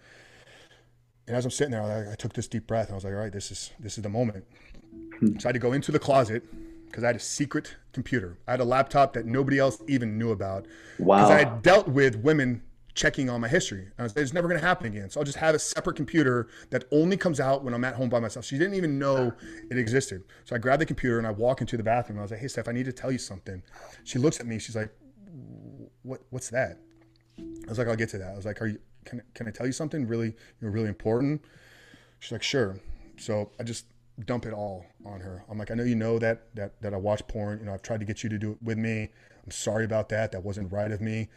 [1.27, 3.13] and as I'm sitting there, I, I took this deep breath, and I was like,
[3.13, 4.45] all right, this is this is the moment.
[5.21, 6.43] So I had to go into the closet
[6.85, 8.37] because I had a secret computer.
[8.47, 10.65] I had a laptop that nobody else even knew about.
[10.99, 11.17] Wow.
[11.17, 12.61] Because I had dealt with women
[12.97, 13.87] checking on my history.
[13.99, 15.09] Was it's never going to happen again.
[15.09, 18.09] So I'll just have a separate computer that only comes out when I'm at home
[18.09, 18.43] by myself.
[18.43, 19.31] She didn't even know
[19.69, 20.23] it existed.
[20.43, 22.19] So I grabbed the computer and I walk into the bathroom.
[22.19, 23.61] I was like, hey, Steph, I need to tell you something.
[24.03, 24.59] She looks at me.
[24.59, 24.91] She's like,
[26.01, 26.79] what, what's that?
[27.39, 28.31] I was like, I'll get to that.
[28.31, 30.89] I was like, are you, can, can I tell you something really, you know, really
[30.89, 31.45] important?
[32.19, 32.79] She's like, sure.
[33.17, 33.85] So I just
[34.25, 35.45] dump it all on her.
[35.49, 37.59] I'm like, I know you know that that that I watch porn.
[37.59, 39.09] You know, I've tried to get you to do it with me.
[39.43, 40.31] I'm sorry about that.
[40.31, 41.29] That wasn't right of me.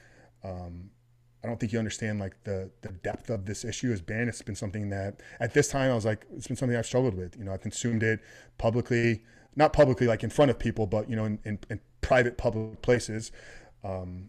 [0.43, 0.91] Um,
[1.43, 4.29] I don't think you understand like the the depth of this issue has been.
[4.29, 7.15] It's been something that at this time I was like, it's been something I've struggled
[7.15, 7.37] with.
[7.37, 8.21] You know, I've consumed it
[8.59, 9.23] publicly,
[9.57, 12.83] not publicly like in front of people, but you know, in, in, in private public
[12.83, 13.33] places.
[13.83, 14.29] Um,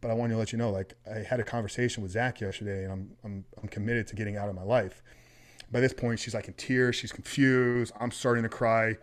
[0.00, 2.84] but I wanted to let you know, like I had a conversation with Zach yesterday,
[2.84, 5.02] and I'm I'm I'm committed to getting out of my life.
[5.70, 6.96] By this point, she's like in tears.
[6.96, 7.92] She's confused.
[8.00, 8.96] I'm starting to cry.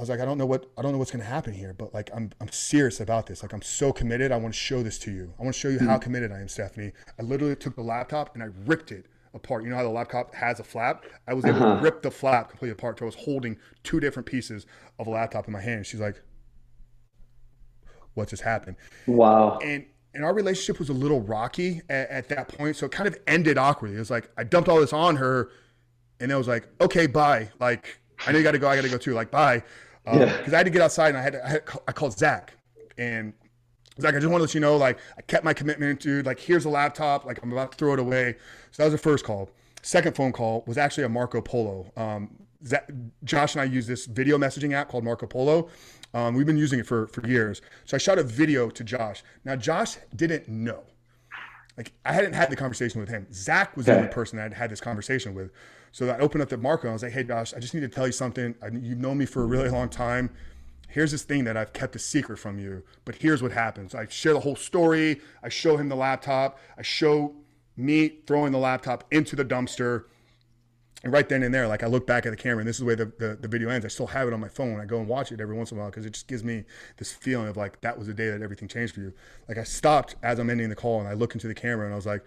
[0.00, 1.74] I was like, I don't know what I don't know what's going to happen here,
[1.74, 3.42] but like I'm I'm serious about this.
[3.42, 4.32] Like I'm so committed.
[4.32, 5.34] I want to show this to you.
[5.38, 5.88] I want to show you mm-hmm.
[5.88, 6.92] how committed I am, Stephanie.
[7.18, 9.62] I literally took the laptop and I ripped it apart.
[9.62, 11.04] You know how the laptop has a flap?
[11.28, 11.76] I was able uh-huh.
[11.76, 12.98] to rip the flap completely apart.
[12.98, 14.64] So I was holding two different pieces
[14.98, 15.84] of a laptop in my hand.
[15.84, 16.22] She's like,
[18.14, 18.76] "What just happened?"
[19.06, 19.58] Wow.
[19.58, 19.84] And
[20.14, 22.76] and our relationship was a little rocky at, at, that point.
[22.76, 23.96] So it kind of ended awkwardly.
[23.96, 25.50] It was like I dumped all this on her,
[26.20, 27.50] and it was like, okay, bye.
[27.60, 28.66] Like I know you got to go.
[28.66, 29.12] I got to go too.
[29.12, 29.62] Like bye,
[30.04, 30.54] because um, yeah.
[30.54, 32.54] I had to get outside, and I had, to, I, had I called Zach,
[32.98, 33.32] and
[34.00, 36.26] Zach, I just want to let you know, like I kept my commitment, dude.
[36.26, 37.24] Like here's a laptop.
[37.24, 38.36] Like I'm about to throw it away.
[38.70, 39.50] So that was the first call.
[39.82, 41.90] Second phone call was actually a Marco Polo.
[41.96, 42.30] Um,
[42.66, 42.90] Zach,
[43.24, 45.68] Josh and I use this video messaging app called Marco Polo.
[46.12, 47.62] Um, we've been using it for, for years.
[47.84, 49.22] So I shot a video to Josh.
[49.44, 50.82] Now, Josh didn't know.
[51.76, 53.26] Like, I hadn't had the conversation with him.
[53.32, 53.94] Zach was okay.
[53.94, 55.50] the only person that I'd had this conversation with.
[55.92, 57.80] So I opened up the Marco and I was like, hey, Josh, I just need
[57.80, 58.54] to tell you something.
[58.62, 60.30] I, you've known me for a really long time.
[60.88, 63.94] Here's this thing that I've kept a secret from you, but here's what happens.
[63.94, 65.20] I share the whole story.
[65.42, 66.58] I show him the laptop.
[66.76, 67.34] I show
[67.76, 70.04] me throwing the laptop into the dumpster
[71.02, 72.80] and right then and there, like I look back at the camera, and this is
[72.80, 73.86] the way the, the, the video ends.
[73.86, 74.78] I still have it on my phone.
[74.80, 76.64] I go and watch it every once in a while because it just gives me
[76.98, 79.12] this feeling of like that was the day that everything changed for you.
[79.48, 81.94] Like I stopped as I'm ending the call and I look into the camera and
[81.94, 82.22] I was like,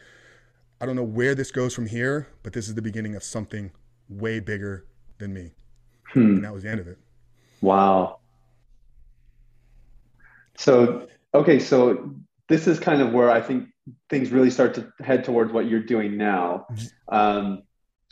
[0.84, 3.72] I don't know where this goes from here, but this is the beginning of something
[4.10, 4.86] way bigger
[5.18, 5.52] than me.
[6.12, 6.20] Hmm.
[6.20, 6.98] And that was the end of it.
[7.62, 8.20] Wow.
[10.58, 12.14] So, okay, so
[12.50, 13.70] this is kind of where I think
[14.10, 16.66] things really start to head towards what you're doing now.
[16.74, 17.16] Mm-hmm.
[17.16, 17.64] Um,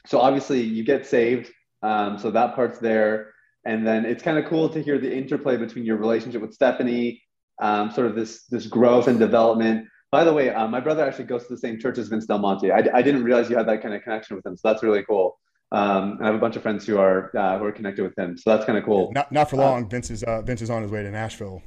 [0.06, 1.52] so obviously you get saved.
[1.84, 3.34] Um, so that part's there.
[3.66, 7.22] And then it's kind of cool to hear the interplay between your relationship with Stephanie,
[7.62, 9.88] um, sort of this this growth and development.
[10.12, 12.40] By the way, uh, my brother actually goes to the same church as Vince Del
[12.40, 12.70] Monte.
[12.72, 15.04] I, I didn't realize you had that kind of connection with him, so that's really
[15.04, 15.40] cool.
[15.72, 18.18] Um, and I have a bunch of friends who are uh, who are connected with
[18.18, 19.12] him, so that's kind of cool.
[19.14, 19.86] Not not for long.
[19.86, 21.64] Uh, Vince is uh, Vince is on his way to Nashville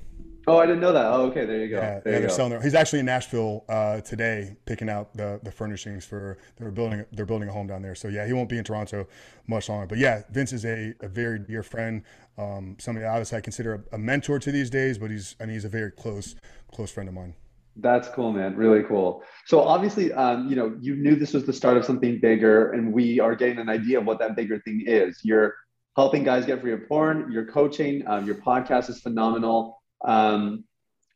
[0.46, 1.06] Oh, I didn't know that.
[1.06, 1.46] Oh, okay.
[1.46, 1.76] There you go.
[1.76, 2.34] Yeah, there yeah they're go.
[2.34, 6.70] selling their, He's actually in Nashville uh, today, picking out the the furnishings for they're
[6.70, 7.94] building they're building a home down there.
[7.94, 9.06] So yeah, he won't be in Toronto
[9.46, 9.86] much longer.
[9.86, 12.02] But yeah, Vince is a, a very dear friend.
[12.36, 15.54] Um, somebody obviously I consider a, a, mentor to these days, but he's I mean
[15.54, 16.34] he's a very close
[16.72, 17.34] close friend of mine.
[17.76, 18.56] That's cool, man.
[18.56, 19.22] Really cool.
[19.46, 22.92] So obviously, um, you know, you knew this was the start of something bigger, and
[22.92, 25.20] we are getting an idea of what that bigger thing is.
[25.24, 25.54] You're
[25.96, 27.30] helping guys get free of porn.
[27.32, 28.04] You're coaching.
[28.06, 29.82] Um, your podcast is phenomenal.
[30.04, 30.64] Um,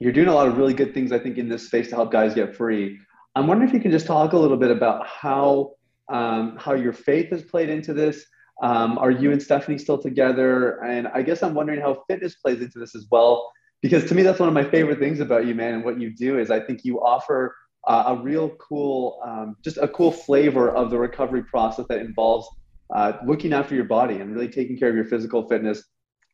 [0.00, 2.12] you're doing a lot of really good things, I think, in this space to help
[2.12, 2.98] guys get free.
[3.34, 5.72] I'm wondering if you can just talk a little bit about how
[6.08, 8.24] um, how your faith has played into this.
[8.62, 10.82] Um, are you and Stephanie still together?
[10.82, 13.52] And I guess I'm wondering how fitness plays into this as well,
[13.82, 15.74] because to me that's one of my favorite things about you, man.
[15.74, 17.54] And what you do is I think you offer
[17.86, 22.48] uh, a real cool, um, just a cool flavor of the recovery process that involves
[22.94, 25.84] uh, looking after your body and really taking care of your physical fitness.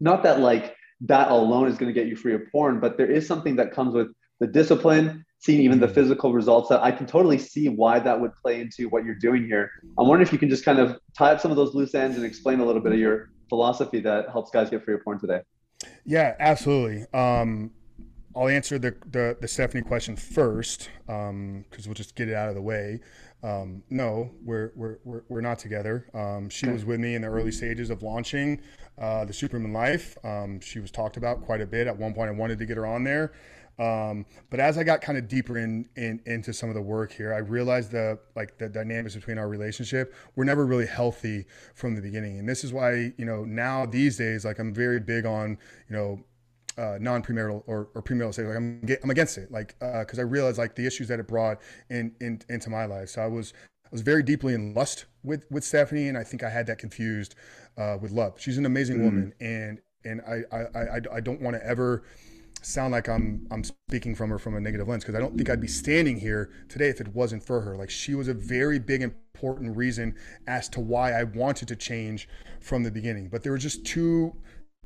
[0.01, 2.80] Not that like that alone is going to get you free of porn.
[2.80, 4.09] But there is something that comes with
[4.40, 5.95] the discipline, seeing even the mm-hmm.
[5.95, 9.45] physical results that I can totally see why that would play into what you're doing
[9.45, 9.70] here.
[9.99, 12.16] I'm wondering if you can just kind of tie up some of those loose ends
[12.16, 15.20] and explain a little bit of your philosophy that helps guys get free of porn
[15.20, 15.40] today.
[16.05, 17.07] Yeah, absolutely.
[17.12, 17.70] Um,
[18.37, 22.49] I'll answer the, the, the Stephanie question first because um, we'll just get it out
[22.49, 23.01] of the way.
[23.45, 26.09] Um, no, we're, we're, we're, we're not together.
[26.14, 28.61] Um, she was with me in the early stages of launching
[28.99, 30.16] uh, the Superman Life.
[30.24, 31.87] Um, she was talked about quite a bit.
[31.87, 33.32] At one point, I wanted to get her on there.
[33.79, 37.12] Um, but as I got kind of deeper in, in into some of the work
[37.12, 41.95] here, I realized the like the dynamics between our relationship were never really healthy from
[41.95, 42.39] the beginning.
[42.39, 45.59] And this is why you know now these days, like I'm very big on
[45.89, 46.25] you know
[46.77, 48.49] uh, non-premarital or, or premarital sex.
[48.49, 49.51] Like I'm, I'm against it.
[49.51, 51.61] Like because uh, I realized like the issues that it brought
[51.91, 53.11] in, in into my life.
[53.11, 53.53] So I was
[53.85, 56.79] I was very deeply in lust with with Stephanie, and I think I had that
[56.79, 57.35] confused
[57.77, 58.35] uh, with love.
[58.41, 59.05] She's an amazing mm-hmm.
[59.05, 62.05] woman, and and I I I, I don't want to ever
[62.65, 65.51] sound like I'm I'm speaking from her from a negative lens because I don't think
[65.51, 67.77] I'd be standing here today if it wasn't for her.
[67.77, 70.15] Like she was a very big important reason
[70.47, 72.29] as to why I wanted to change
[72.61, 73.29] from the beginning.
[73.29, 74.35] But there were just two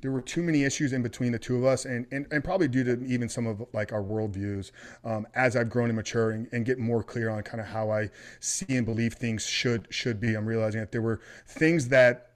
[0.01, 2.69] there were too many issues in between the two of us and, and, and probably
[2.69, 4.71] due to even some of like our worldviews
[5.05, 7.91] um, as i've grown and mature and, and, get more clear on kind of how
[7.91, 8.09] i
[8.41, 12.28] see and believe things should should be i'm realizing that there were things that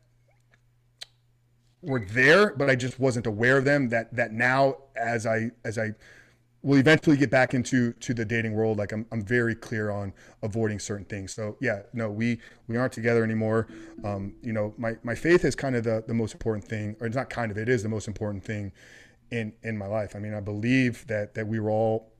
[1.82, 5.78] were there but i just wasn't aware of them that that now as i as
[5.78, 5.92] i
[6.62, 10.12] will eventually get back into to the dating world like I'm, I'm very clear on
[10.42, 11.32] avoiding certain things.
[11.32, 13.66] So yeah no we we aren't together anymore.
[14.04, 17.06] Um, you know my, my faith is kind of the, the most important thing or
[17.06, 18.72] it's not kind of it is the most important thing
[19.30, 20.14] in in my life.
[20.14, 22.11] I mean i believe that that we were all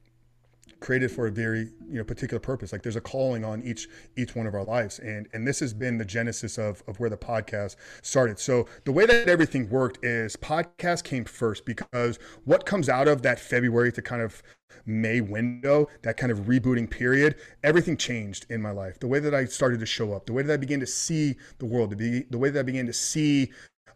[0.83, 2.72] created for a very you know particular purpose.
[2.72, 4.99] Like there's a calling on each each one of our lives.
[4.99, 8.39] And and this has been the genesis of of where the podcast started.
[8.39, 13.22] So the way that everything worked is podcast came first because what comes out of
[13.22, 14.43] that february to kind of
[14.87, 18.99] may window that kind of rebooting period everything changed in my life.
[18.99, 21.37] The way that i started to show up the way that i began to see
[21.59, 23.53] the world the, the way that i began to see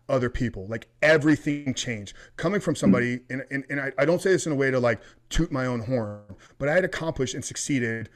[0.08, 0.66] other people.
[0.66, 2.14] Like everything changed.
[2.36, 4.78] Coming from somebody, and, and, and I, I don't say this in a way to
[4.78, 6.22] like toot my own horn,
[6.58, 8.08] but I had accomplished and succeeded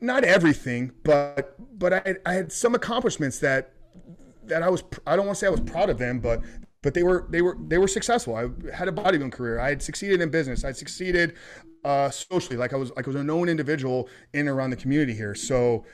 [0.00, 3.72] not everything, but but I had, I had some accomplishments that
[4.44, 6.40] that I was I don't want to say I was proud of them, but
[6.82, 8.36] but they were they were they were successful.
[8.36, 9.58] I had a bodybuilding career.
[9.58, 10.64] I had succeeded in business.
[10.64, 11.34] I succeeded
[11.84, 14.76] uh, socially, like I was like I was a known individual in and around the
[14.76, 15.34] community here.
[15.34, 15.84] So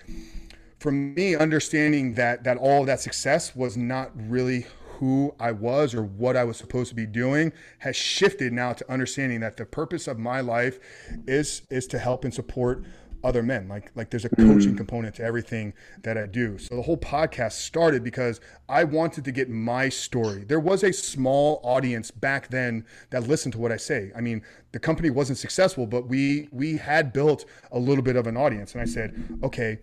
[0.80, 4.66] for me, understanding that that all that success was not really
[5.00, 8.92] who I was or what I was supposed to be doing has shifted now to
[8.92, 10.78] understanding that the purpose of my life
[11.26, 12.84] is is to help and support
[13.24, 13.66] other men.
[13.66, 14.76] Like like there's a coaching mm.
[14.76, 15.72] component to everything
[16.02, 16.58] that I do.
[16.58, 20.44] So the whole podcast started because I wanted to get my story.
[20.44, 24.12] There was a small audience back then that listened to what I say.
[24.14, 24.42] I mean,
[24.72, 28.74] the company wasn't successful, but we we had built a little bit of an audience.
[28.74, 29.78] And I said, okay,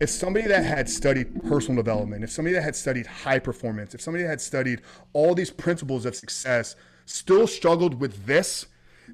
[0.00, 4.00] if somebody that had studied personal development, if somebody that had studied high performance, if
[4.00, 6.76] somebody that had studied all these principles of success
[7.06, 8.66] still struggled with this,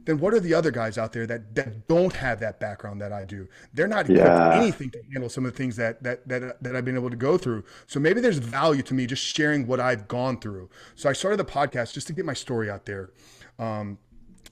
[0.04, 3.12] then what are the other guys out there that, that don't have that background that
[3.12, 3.48] I do?
[3.72, 4.54] They're not equipped yeah.
[4.54, 7.16] anything to handle some of the things that, that that that I've been able to
[7.16, 7.64] go through.
[7.86, 10.68] So maybe there's value to me just sharing what I've gone through.
[10.94, 13.10] So I started the podcast just to get my story out there.
[13.58, 13.98] Um,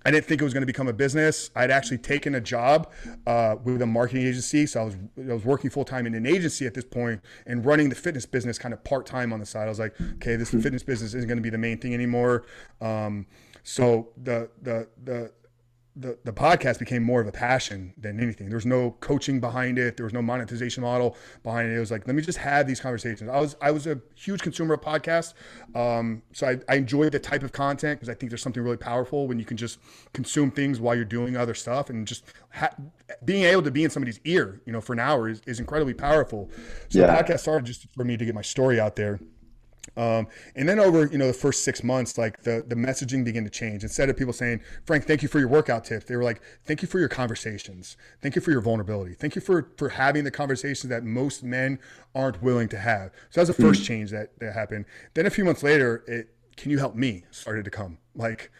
[0.05, 1.51] I didn't think it was going to become a business.
[1.57, 2.93] I'd actually taken a job
[3.27, 6.27] uh, with a marketing agency, so I was I was working full time in an
[6.27, 9.47] agency at this point and running the fitness business kind of part time on the
[9.47, 9.67] side.
[9.67, 10.61] I was like, okay, this hmm.
[10.61, 12.45] fitness business isn't going to be the main thing anymore.
[12.81, 13.27] Um,
[13.63, 15.33] so the the the
[15.97, 18.49] the, the podcast became more of a passion than anything.
[18.49, 19.97] There was no coaching behind it.
[19.97, 21.77] There was no monetization model behind it.
[21.77, 23.31] It was like, let me just have these conversations.
[23.31, 25.35] I was I was a huge consumer of podcasts,
[25.75, 28.77] um, so I, I enjoyed the type of content because I think there's something really
[28.77, 29.79] powerful when you can just
[30.13, 32.75] consume things while you're doing other stuff and just ha-
[33.25, 35.95] being able to be in somebody's ear, you know, for an hour is, is incredibly
[35.95, 36.51] powerful.
[36.89, 37.07] So yeah.
[37.07, 39.21] the podcast started just for me to get my story out there.
[39.97, 40.27] Um,
[40.57, 43.51] and then over, you know, the first six months, like the, the messaging began to
[43.51, 43.83] change.
[43.83, 46.83] Instead of people saying, Frank, thank you for your workout tips, they were like, thank
[46.83, 47.97] you for your conversations.
[48.21, 49.15] Thank you for your vulnerability.
[49.15, 51.79] Thank you for, for having the conversations that most men
[52.15, 53.13] aren't willing to have.
[53.31, 53.87] So that was the first mm.
[53.87, 54.87] change that, that happened.
[55.15, 58.51] Then a few months later, it, can you help me started to come like,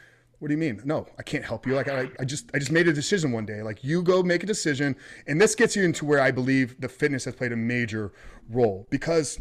[0.45, 0.83] what do you mean?
[0.85, 1.75] No, I can't help you.
[1.75, 3.63] Like I, I just I just made a decision one day.
[3.63, 4.95] Like you go make a decision,
[5.27, 8.13] and this gets you into where I believe the fitness has played a major
[8.51, 9.39] role because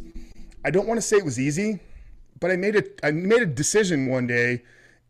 [0.63, 1.79] I don't want to say it was easy,
[2.39, 4.63] but I made a I made a decision one day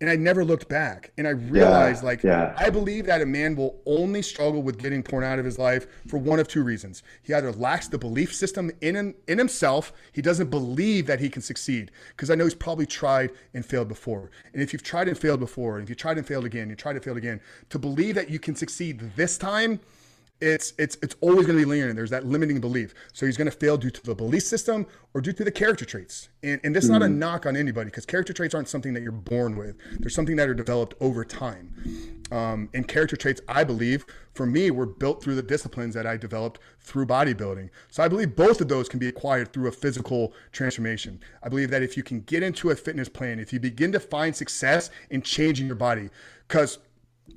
[0.04, 1.12] and I never looked back.
[1.18, 2.54] And I realized yeah, like yeah.
[2.58, 5.88] I believe that a man will only struggle with getting porn out of his life
[6.10, 7.04] for one of two reasons.
[7.22, 11.42] He either lacks the belief system in in himself, he doesn't believe that he can
[11.42, 14.30] succeed because I know he's probably tried and failed before.
[14.54, 16.76] And if you've tried and failed before, and if you tried and failed again, you
[16.76, 17.40] tried and failed again,
[17.70, 19.80] to believe that you can succeed this time
[20.44, 21.94] it's it's it's always going to be linear.
[21.94, 22.94] There's that limiting belief.
[23.14, 25.86] So he's going to fail due to the belief system or due to the character
[25.86, 26.30] traits.
[26.44, 26.94] And and this is mm.
[26.94, 27.20] not a hmm.
[27.20, 29.78] knock on anybody because character traits aren't something that you're born with.
[30.00, 31.74] They're something that are developed over time.
[32.32, 36.18] Um, and character traits, I believe, for me, were built through the disciplines that I
[36.18, 37.70] developed through bodybuilding.
[37.92, 41.20] So I believe both of those can be acquired through a physical transformation.
[41.44, 44.00] I believe that if you can get into a fitness plan, if you begin to
[44.00, 46.10] find success in changing your body,
[46.48, 46.80] because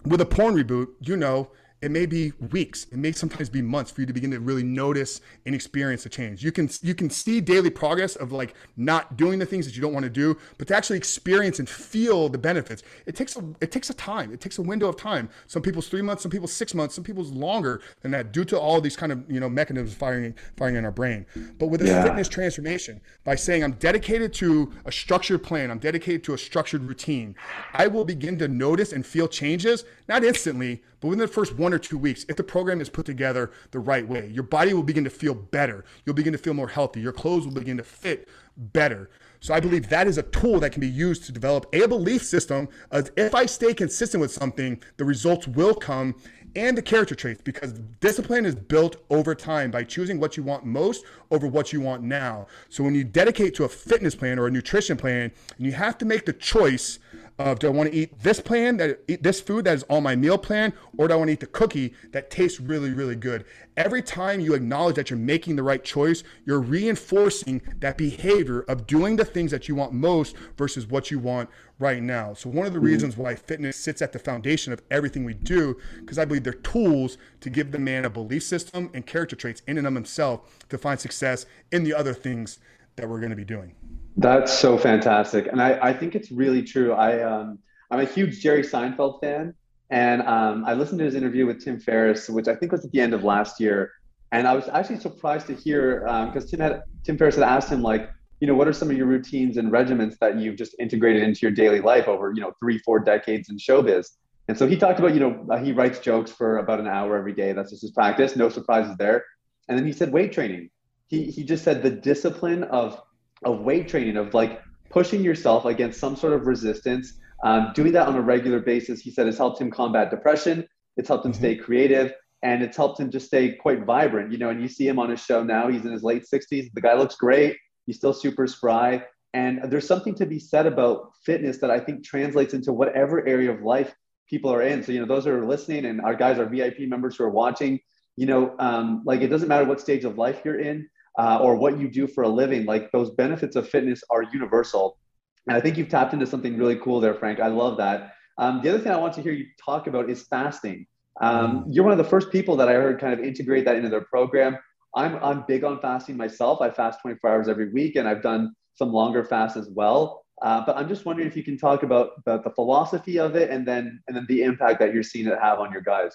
[0.07, 1.51] with a porn reboot, you know
[1.83, 4.63] it may be weeks it may sometimes be months for you to begin to really
[4.63, 6.43] notice and experience a change.
[6.43, 9.83] You can you can see daily progress of like not doing the things that you
[9.83, 12.83] don't want to do but to actually experience and feel the benefits.
[13.07, 15.29] It takes a it takes a time it takes a window of time.
[15.47, 18.59] Some people's three months some people's six months some people's longer than that due to
[18.59, 21.27] all these kind of you know mechanisms firing firing in our brain.
[21.59, 22.03] But with a yeah.
[22.03, 26.83] fitness transformation by saying i'm dedicated to a structured plan i'm dedicated to a structured
[26.83, 27.35] routine
[27.75, 31.73] i will begin to notice and feel changes not instantly but within the first one
[31.73, 34.83] or two weeks, if the program is put together the right way, your body will
[34.83, 35.85] begin to feel better.
[36.05, 37.01] You'll begin to feel more healthy.
[37.01, 39.09] Your clothes will begin to fit better.
[39.39, 42.25] So I believe that is a tool that can be used to develop a belief
[42.25, 46.17] system of if I stay consistent with something, the results will come
[46.57, 50.65] and the character traits because discipline is built over time by choosing what you want
[50.65, 52.49] most over what you want now.
[52.69, 55.99] So when you dedicate to a fitness plan or a nutrition plan, and you have
[55.99, 56.99] to make the choice
[57.39, 60.03] of do I want to eat this plan that eat this food that is on
[60.03, 63.17] my meal plan, or do I want to eat the cookie that tastes really, really
[63.17, 63.45] good?
[63.77, 68.87] Every time you acknowledge that you're making the right choice, you're reinforcing that behavior of
[68.87, 72.33] doing the things that you want most versus what you want right now.
[72.33, 72.87] So one of the mm-hmm.
[72.87, 76.55] reasons why fitness sits at the foundation of everything we do, because I believe they're
[76.55, 80.67] tools to give the man a belief system and character traits in and of himself
[80.71, 82.59] to find success in the other things
[82.97, 83.75] that we're going to be doing.
[84.17, 86.93] That's so fantastic, and I, I think it's really true.
[86.93, 87.59] I um,
[87.91, 89.55] I'm a huge Jerry Seinfeld fan,
[89.91, 92.93] and um, I listened to his interview with Tim Ferriss, which I think was at
[92.93, 93.93] the end of last year,
[94.33, 97.69] and I was actually surprised to hear because um, Tim had Tim Ferriss had asked
[97.69, 98.11] him like,
[98.41, 101.41] you know, what are some of your routines and regiments that you've just integrated into
[101.43, 104.17] your daily life over, you know, three, four decades in showbiz?
[104.49, 107.17] And so he talked about, you know, uh, he writes jokes for about an hour
[107.17, 107.53] every day.
[107.53, 108.37] That's just his practice.
[108.37, 109.25] No surprises there.
[109.69, 110.71] And then he said weight training.
[111.09, 113.01] He he just said the discipline of
[113.45, 117.15] of weight training of like pushing yourself against some sort of resistance,
[117.45, 119.01] um, doing that on a regular basis.
[119.01, 120.67] He said has helped him combat depression.
[120.97, 121.41] It's helped him mm-hmm.
[121.41, 122.13] stay creative
[122.43, 124.33] and it's helped him just stay quite vibrant.
[124.33, 125.69] You know, and you see him on his show now.
[125.69, 126.73] He's in his late 60s.
[126.73, 127.57] The guy looks great.
[127.87, 129.05] He's still super spry.
[129.35, 133.53] And there's something to be said about fitness that I think translates into whatever area
[133.53, 133.95] of life
[134.29, 134.83] people are in.
[134.83, 137.79] So, you know, those are listening and our guys are VIP members who are watching,
[138.17, 141.57] you know, um, like it doesn't matter what stage of life you're in uh, or
[141.57, 144.99] what you do for a living, like those benefits of fitness are universal.
[145.47, 147.41] And I think you've tapped into something really cool there, Frank.
[147.41, 148.13] I love that.
[148.39, 150.87] Um, the other thing I want to hear you talk about is fasting.
[151.21, 151.65] Um, mm.
[151.71, 154.03] you're one of the first people that I heard kind of integrate that into their
[154.03, 154.59] program.
[154.95, 156.61] I'm, I'm big on fasting myself.
[156.61, 160.25] I fast 24 hours every week and I've done some longer fasts as well.
[160.43, 163.51] Uh, but I'm just wondering if you can talk about, about the philosophy of it
[163.51, 166.15] and then and then the impact that you're seeing it have on your guys.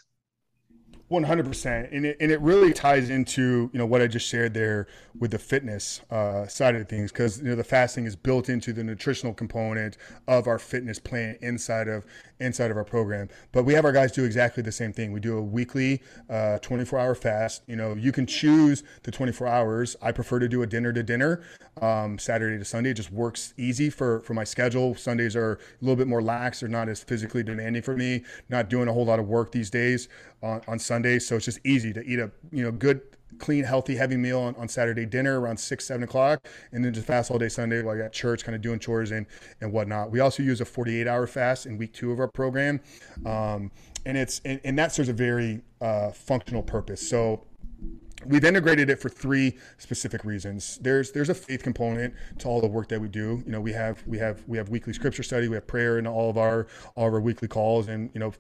[1.12, 4.88] 100% and it, and it really ties into you know what i just shared there
[5.20, 8.72] with the fitness uh, side of things because you know the fasting is built into
[8.72, 9.98] the nutritional component
[10.28, 12.06] of our fitness plan inside of
[12.42, 13.30] inside of our program.
[13.52, 15.12] But we have our guys do exactly the same thing.
[15.12, 17.64] We do a weekly uh, 24 hour fast.
[17.68, 19.96] You know you can choose the 24 hours.
[20.02, 21.44] I prefer to do a dinner to dinner
[21.82, 22.92] um, saturday to sunday.
[22.92, 24.96] It just works easy for for my schedule.
[24.96, 26.60] Sundays are a little bit more lax.
[26.60, 28.24] They're not as physically demanding for me.
[28.50, 30.10] Not doing a whole lot of work these days
[30.42, 31.28] on, on Sundays.
[31.28, 33.02] So it's just easy to eat a you know good,
[33.40, 37.08] clean, healthy, heavy meal on, on Saturday dinner around six, seven o'clock, and then just
[37.08, 39.26] fast all day Sunday while I got church, kind of doing chores and
[39.62, 40.12] and whatnot.
[40.12, 42.80] We also use a 48 hour fast in week two of our program,
[43.26, 43.72] um,
[44.06, 47.08] and it's and, and that serves a very uh, functional purpose.
[47.08, 47.46] So
[48.26, 52.68] we've integrated it for three specific reasons there's there's a faith component to all the
[52.68, 55.48] work that we do you know we have we have we have weekly scripture study
[55.48, 58.32] we have prayer in all of our all of our weekly calls and you know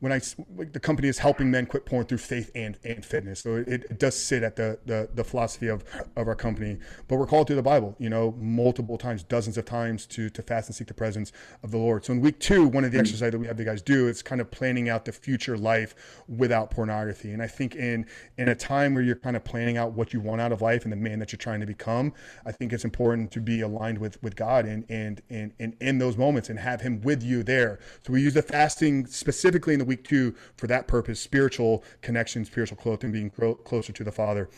[0.00, 0.20] when I
[0.56, 3.40] like the company is helping men quit porn through faith and, and fitness.
[3.40, 5.84] So it, it does sit at the, the, the philosophy of,
[6.16, 6.78] of our company.
[7.06, 10.42] But we're called through the Bible, you know, multiple times, dozens of times to to
[10.42, 11.32] fast and seek the presence
[11.62, 12.04] of the Lord.
[12.04, 14.22] So in week two, one of the exercises that we have the guys do is
[14.22, 15.94] kind of planning out the future life
[16.28, 17.32] without pornography.
[17.32, 18.06] And I think in
[18.38, 20.84] in a time where you're kind of planning out what you want out of life
[20.84, 22.14] and the man that you're trying to become,
[22.46, 25.98] I think it's important to be aligned with with God and and and, and in
[25.98, 27.78] those moments and have Him with you there.
[28.06, 32.44] So we use the fasting specifically in the week two for that purpose, spiritual connection,
[32.44, 33.28] spiritual clothing, being
[33.64, 34.48] closer to the Father.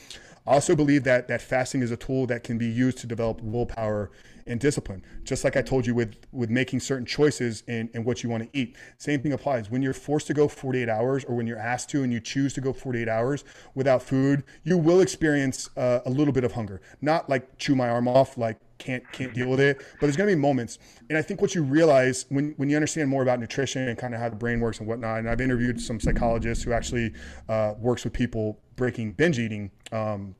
[0.46, 3.40] I also believe that that fasting is a tool that can be used to develop
[3.40, 4.10] willpower
[4.46, 5.02] and discipline.
[5.24, 8.42] Just like I told you with with making certain choices in, in what you want
[8.42, 8.76] to eat.
[8.98, 9.70] Same thing applies.
[9.70, 12.52] When you're forced to go 48 hours or when you're asked to and you choose
[12.54, 16.82] to go 48 hours without food, you will experience uh, a little bit of hunger.
[17.00, 19.78] Not like chew my arm off, like can't can't deal with it.
[19.78, 20.78] But there's gonna be moments.
[21.08, 24.14] And I think what you realize when, when you understand more about nutrition and kind
[24.14, 27.12] of how the brain works and whatnot, and I've interviewed some psychologists who actually
[27.48, 30.34] uh, works with people breaking binge eating um,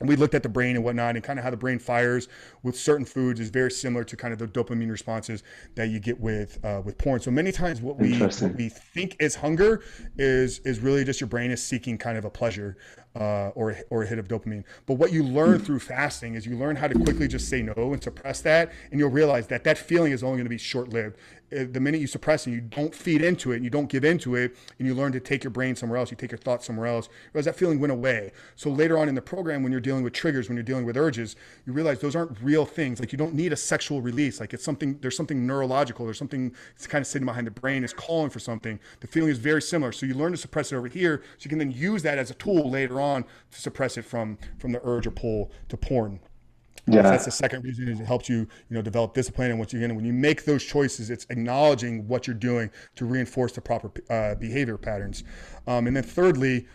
[0.00, 2.28] we looked at the brain and whatnot and kind of how the brain fires
[2.62, 5.42] with certain foods is very similar to kind of the dopamine responses
[5.74, 9.16] that you get with uh, with porn so many times what we what we think
[9.20, 9.82] is hunger
[10.16, 12.76] is is really just your brain is seeking kind of a pleasure
[13.18, 16.56] uh, or, or a hit of dopamine but what you learn through fasting is you
[16.56, 19.76] learn how to quickly just say no and suppress that and you'll realize that that
[19.76, 21.16] feeling is only going to be short-lived
[21.50, 24.04] uh, the minute you suppress it, you don't feed into it, and you don't give
[24.04, 26.66] into it, and you learn to take your brain somewhere else, you take your thoughts
[26.66, 28.32] somewhere else, because that feeling went away.
[28.54, 30.96] So later on in the program, when you're dealing with triggers, when you're dealing with
[30.96, 33.00] urges, you realize those aren't real things.
[33.00, 34.40] Like you don't need a sexual release.
[34.40, 37.82] Like it's something, there's something neurological, there's something that's kind of sitting behind the brain
[37.82, 38.78] is calling for something.
[39.00, 39.92] The feeling is very similar.
[39.92, 42.30] So you learn to suppress it over here, so you can then use that as
[42.30, 46.20] a tool later on to suppress it from from the urge or pull to porn.
[46.90, 47.02] Yeah.
[47.02, 49.50] that's the second reason it helps you, you know, develop discipline.
[49.50, 53.52] And once to, when you make those choices, it's acknowledging what you're doing to reinforce
[53.52, 55.24] the proper uh, behavior patterns.
[55.66, 56.66] Um, and then thirdly,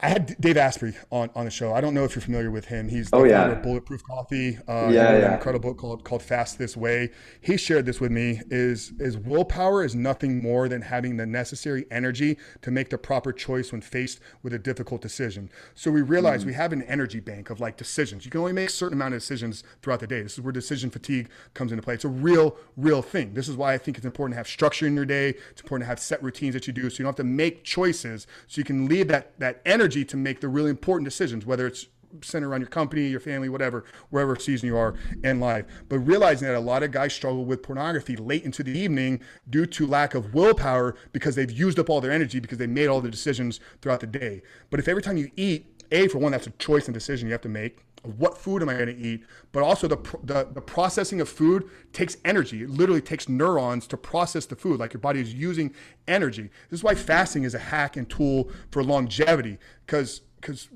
[0.00, 1.72] I had Dave Asprey on, on the show.
[1.72, 2.88] I don't know if you're familiar with him.
[2.88, 3.46] He's the oh, yeah.
[3.46, 4.56] of Bulletproof Coffee.
[4.68, 5.26] Uh, yeah, yeah.
[5.26, 7.10] An incredible book called, called Fast This Way.
[7.40, 11.84] He shared this with me is, is willpower is nothing more than having the necessary
[11.90, 15.50] energy to make the proper choice when faced with a difficult decision.
[15.74, 16.50] So we realize mm-hmm.
[16.50, 18.24] we have an energy bank of like decisions.
[18.24, 20.22] You can only make a certain amount of decisions throughout the day.
[20.22, 21.94] This is where decision fatigue comes into play.
[21.94, 23.34] It's a real, real thing.
[23.34, 25.30] This is why I think it's important to have structure in your day.
[25.50, 27.64] It's important to have set routines that you do so you don't have to make
[27.64, 31.46] choices so you can leave that, that energy energy to make the really important decisions,
[31.46, 31.86] whether it's
[32.22, 35.64] centered around your company, your family, whatever, wherever season you are in life.
[35.88, 39.64] But realizing that a lot of guys struggle with pornography late into the evening due
[39.66, 43.00] to lack of willpower because they've used up all their energy because they made all
[43.00, 44.42] the decisions throughout the day.
[44.70, 47.32] But if every time you eat, a for one that's a choice and decision you
[47.32, 49.24] have to make what food am I going to eat?
[49.52, 52.62] But also the, the, the processing of food takes energy.
[52.62, 54.80] It literally takes neurons to process the food.
[54.80, 55.74] Like your body is using
[56.06, 56.50] energy.
[56.70, 60.68] This is why fasting is a hack and tool for longevity because because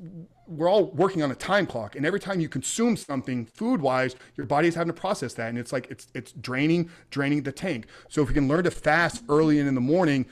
[0.47, 4.17] we're all working on a time clock and every time you consume something food wise
[4.37, 7.53] your body is having to process that and it's like it's it's draining draining the
[7.53, 10.27] tank so if we can learn to fast early and in the morning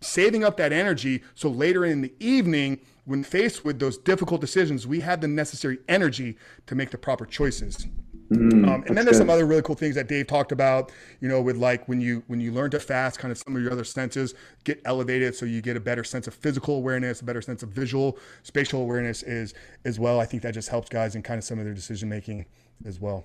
[0.00, 4.86] saving up that energy so later in the evening when faced with those difficult decisions
[4.86, 6.36] we have the necessary energy
[6.66, 7.86] to make the proper choices
[8.32, 9.16] Mm, um, and then there's good.
[9.16, 10.90] some other really cool things that Dave talked about,
[11.20, 13.62] you know, with like when you when you learn to fast, kind of some of
[13.62, 14.34] your other senses
[14.64, 17.68] get elevated, so you get a better sense of physical awareness, a better sense of
[17.70, 20.18] visual, spatial awareness is as well.
[20.18, 22.46] I think that just helps guys in kind of some of their decision making
[22.86, 23.24] as well.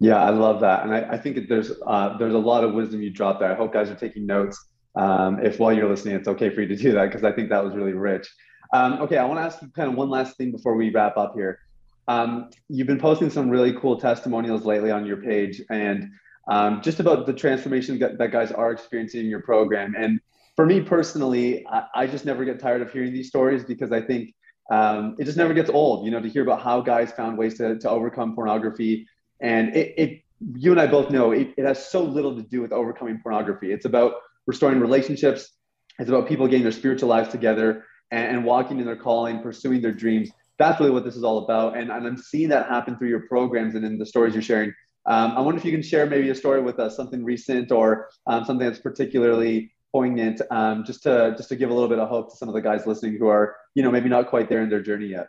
[0.00, 3.02] Yeah, I love that, and I, I think there's uh, there's a lot of wisdom
[3.02, 3.52] you dropped there.
[3.52, 4.64] I hope guys are taking notes.
[4.94, 7.50] Um, if while you're listening, it's okay for you to do that because I think
[7.50, 8.28] that was really rich.
[8.72, 11.16] Um, okay, I want to ask you kind of one last thing before we wrap
[11.16, 11.60] up here.
[12.06, 16.10] Um, you've been posting some really cool testimonials lately on your page and
[16.48, 19.94] um, just about the transformation that, that, guys are experiencing in your program.
[19.96, 20.18] And
[20.56, 24.00] for me personally, I, I, just never get tired of hearing these stories because I
[24.00, 24.34] think
[24.70, 27.58] um, it just never gets old, you know, to hear about how guys found ways
[27.58, 29.06] to, to overcome pornography.
[29.40, 30.22] And it, it,
[30.54, 33.70] you and I both know it, it has so little to do with overcoming pornography.
[33.70, 34.14] It's about
[34.46, 35.50] restoring relationships.
[35.98, 39.80] It's about people getting their spiritual lives together and, and walking in their calling, pursuing
[39.80, 41.76] their dreams that's really what this is all about.
[41.76, 44.74] And, and I'm seeing that happen through your programs and in the stories you're sharing.
[45.06, 48.10] Um, I wonder if you can share maybe a story with us, something recent or
[48.26, 52.08] um, something that's particularly poignant, um, just to just to give a little bit of
[52.08, 54.60] hope to some of the guys listening who are, you know, maybe not quite there
[54.60, 55.28] in their journey yet.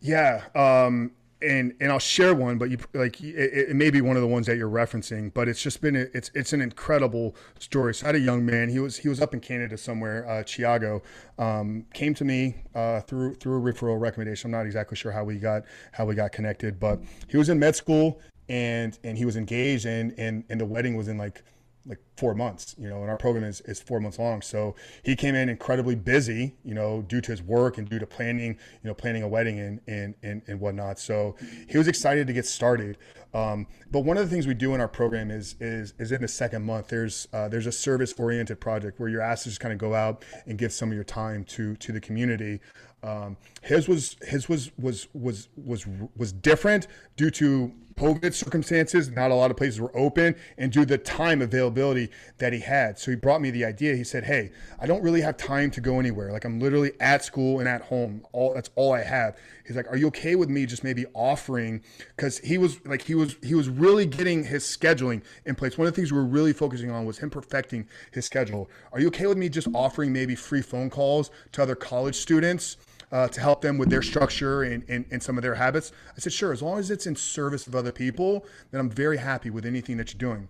[0.00, 1.10] Yeah, um,
[1.44, 4.28] and and I'll share one, but you like it, it, may be one of the
[4.28, 7.94] ones that you're referencing, but it's just been it's it's an incredible story.
[7.94, 8.68] So I had a young man.
[8.68, 11.02] He was he was up in Canada somewhere, uh, Chiago.
[11.38, 14.48] Um, came to me uh, through through a referral recommendation.
[14.48, 17.58] I'm not exactly sure how we got how we got connected, but he was in
[17.58, 21.42] med school and and he was engaged, and and and the wedding was in like
[21.86, 24.40] like four months, you know, and our program is, is four months long.
[24.40, 28.06] So he came in incredibly busy, you know, due to his work and due to
[28.06, 30.98] planning, you know, planning a wedding and, and, and, and whatnot.
[30.98, 31.36] So
[31.68, 32.96] he was excited to get started.
[33.34, 36.22] Um, but one of the things we do in our program is, is, is in
[36.22, 39.60] the second month, there's, uh, there's a service oriented project where you're asked to just
[39.60, 42.60] kind of go out and give some of your time to, to the community.
[43.02, 49.30] Um, his was, his was, was, was, was, was different due to COVID circumstances, not
[49.30, 52.98] a lot of places were open, and due to the time availability that he had.
[52.98, 53.94] So he brought me the idea.
[53.94, 56.32] He said, Hey, I don't really have time to go anywhere.
[56.32, 58.24] Like I'm literally at school and at home.
[58.32, 59.36] All that's all I have.
[59.66, 61.82] He's like, Are you okay with me just maybe offering?
[62.16, 65.78] Because he was like he was he was really getting his scheduling in place.
[65.78, 68.68] One of the things we were really focusing on was him perfecting his schedule.
[68.92, 72.76] Are you okay with me just offering maybe free phone calls to other college students?
[73.12, 75.92] Uh, to help them with their structure and, and, and some of their habits?
[76.16, 79.18] I said, sure, as long as it's in service of other people, then I'm very
[79.18, 80.48] happy with anything that you're doing.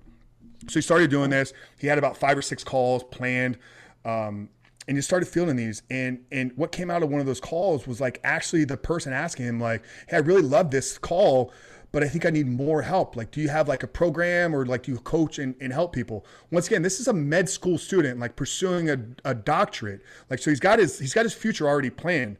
[0.69, 1.53] So he started doing this.
[1.79, 3.59] He had about five or six calls planned.
[4.05, 4.49] Um,
[4.87, 7.87] and you started feeling these and and what came out of one of those calls
[7.87, 11.53] was like actually the person asking him like hey i really love this call
[11.95, 13.15] but I think I need more help.
[13.15, 15.93] Like, do you have like a program or like do you coach and, and help
[15.93, 16.27] people?
[16.51, 20.03] Once again, this is a med school student, like pursuing a, a doctorate.
[20.29, 22.37] Like, so he's got his, he's got his future already planned.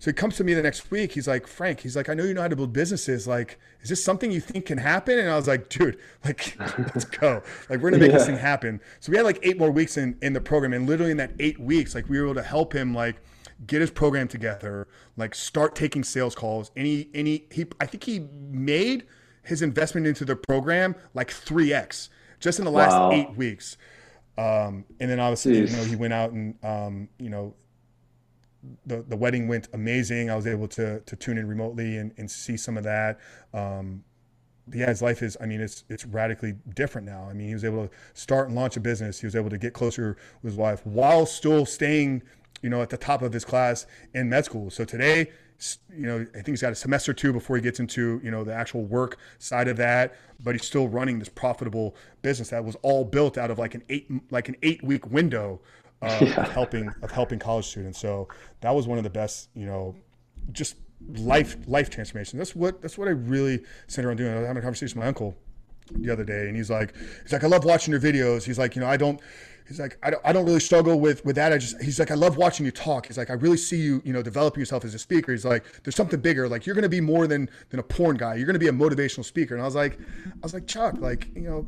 [0.00, 1.12] So he comes to me the next week.
[1.12, 3.28] He's like, Frank, he's like, I know you know how to build businesses.
[3.28, 5.16] Like, is this something you think can happen?
[5.16, 7.40] And I was like, dude, like, let's go.
[7.70, 8.18] Like, we're gonna make yeah.
[8.18, 8.80] this thing happen.
[8.98, 11.30] So we had like eight more weeks in in the program, and literally in that
[11.38, 13.22] eight weeks, like, we were able to help him like
[13.66, 16.70] get his program together, like start taking sales calls.
[16.76, 19.06] Any any he I think he made
[19.42, 23.12] his investment into the program like 3x just in the last wow.
[23.12, 23.76] 8 weeks.
[24.36, 25.70] Um, and then obviously, Jeez.
[25.70, 27.54] you know, he went out and um, you know,
[28.86, 30.30] the the wedding went amazing.
[30.30, 33.18] I was able to to tune in remotely and, and see some of that.
[33.52, 34.04] Um,
[34.74, 37.26] yeah, his life is, I mean, it's it's radically different now.
[37.28, 39.20] I mean, he was able to start and launch a business.
[39.20, 42.22] He was able to get closer with his wife while still staying
[42.62, 44.70] you know, at the top of his class in med school.
[44.70, 45.30] So today,
[45.90, 48.44] you know, I think he's got a semester two before he gets into, you know,
[48.44, 52.76] the actual work side of that, but he's still running this profitable business that was
[52.82, 55.60] all built out of like an eight, like an eight week window
[56.00, 56.40] of, yeah.
[56.40, 57.98] of helping, of helping college students.
[57.98, 58.28] So
[58.60, 59.96] that was one of the best, you know,
[60.52, 60.76] just
[61.16, 62.38] life, life transformation.
[62.38, 64.32] That's what, that's what I really center on doing.
[64.32, 65.36] I was having a conversation with my uncle
[65.94, 68.44] the other day and he's like, he's like, I love watching your videos.
[68.44, 69.20] He's like, you know, I don't,
[69.66, 71.52] he's like, I don't, I don't really struggle with, with that.
[71.52, 73.06] I just, he's like, I love watching you talk.
[73.06, 75.32] He's like, I really see you, you know, developing yourself as a speaker.
[75.32, 76.48] He's like, there's something bigger.
[76.48, 78.36] Like you're to be more than, than a porn guy.
[78.36, 79.54] You're to be a motivational speaker.
[79.54, 81.66] And I was like, I was like, Chuck, like, you know,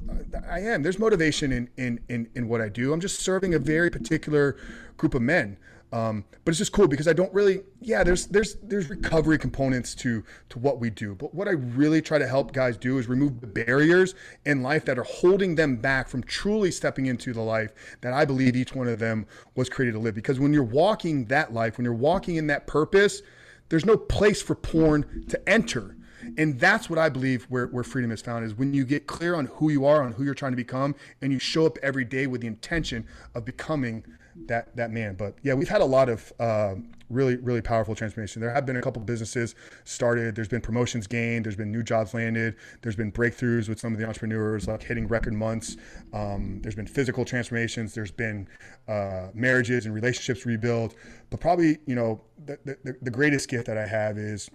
[0.48, 2.92] I am, there's motivation in, in, in, in what I do.
[2.92, 4.56] I'm just serving a very particular
[4.97, 5.59] group of men.
[5.92, 9.94] Um, but it's just cool because I don't really, yeah, there's there's there's recovery components
[9.96, 11.16] to to what we do.
[11.16, 14.14] But what I really try to help guys do is remove the barriers
[14.46, 17.72] in life that are holding them back from truly stepping into the life
[18.02, 19.26] that I believe each one of them
[19.56, 20.14] was created to live.
[20.14, 23.22] Because when you're walking that life, when you're walking in that purpose,
[23.68, 25.96] there's no place for porn to enter.
[26.36, 29.34] And that's what I believe where, where freedom is found is when you get clear
[29.34, 32.04] on who you are, on who you're trying to become, and you show up every
[32.04, 34.04] day with the intention of becoming
[34.47, 35.15] that that man.
[35.15, 36.74] But yeah, we've had a lot of uh,
[37.09, 38.40] really really powerful transformation.
[38.40, 39.55] There have been a couple businesses
[39.85, 40.35] started.
[40.35, 41.44] There's been promotions gained.
[41.44, 42.57] There's been new jobs landed.
[42.82, 45.77] There's been breakthroughs with some of the entrepreneurs, like hitting record months.
[46.12, 47.94] Um, there's been physical transformations.
[47.94, 48.48] There's been
[48.89, 50.94] uh, marriages and relationships rebuilt.
[51.31, 54.51] But probably you know the, the, the greatest gift that I have is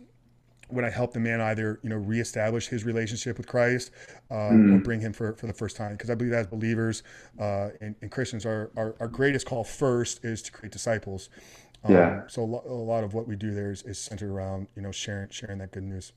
[0.67, 3.91] when I help the man either you know reestablish his relationship with Christ
[4.31, 4.75] uh, mm.
[4.75, 7.03] or bring him for, for the first time because I believe as believers
[7.39, 11.29] uh, and, and, Christians our, our, our greatest call first is to create disciples.
[11.83, 12.21] Um, yeah.
[12.27, 14.81] So a, lo- a, lot of what we do there is, is centered around you
[14.81, 16.13] know sharing sharing that good news.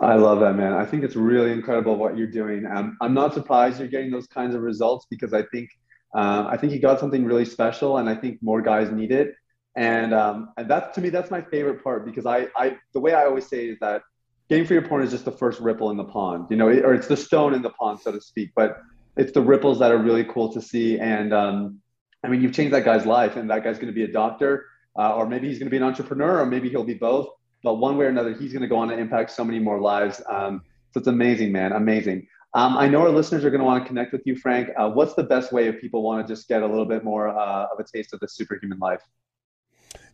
[0.00, 0.72] I love that man.
[0.72, 2.66] I think it's really incredible what you're doing.
[2.66, 5.70] Um, I'm not surprised you're getting those kinds of results because I think
[6.14, 9.34] uh, I think you got something really special, and I think more guys need it.
[9.76, 13.12] And um, and that's to me that's my favorite part because I I the way
[13.14, 14.02] I always say is that
[14.48, 16.94] game for your porn is just the first ripple in the pond, you know, or
[16.94, 18.50] it's the stone in the pond, so to speak.
[18.54, 18.80] But
[19.16, 20.98] it's the ripples that are really cool to see.
[20.98, 21.80] And um,
[22.24, 24.66] I mean, you've changed that guy's life, and that guy's going to be a doctor,
[24.98, 27.28] uh, or maybe he's going to be an entrepreneur, or maybe he'll be both.
[27.62, 29.80] But one way or another, he's going to go on to impact so many more
[29.80, 30.20] lives.
[30.28, 32.26] Um, so it's amazing, man, amazing.
[32.54, 34.68] Um, I know our listeners are going to want to connect with you, Frank.
[34.76, 37.28] Uh, what's the best way if people want to just get a little bit more
[37.28, 39.02] uh, of a taste of the superhuman life?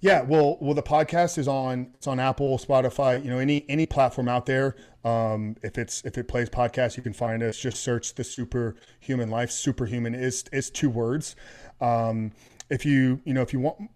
[0.00, 3.84] Yeah, well, well, the podcast is on it's on Apple, Spotify, you know, any any
[3.84, 4.74] platform out there.
[5.04, 7.58] Um, if it's if it plays podcast, you can find us.
[7.58, 9.50] Just search the Superhuman Life.
[9.50, 11.36] Superhuman is is two words.
[11.82, 12.32] Um,
[12.70, 13.90] if you you know if you want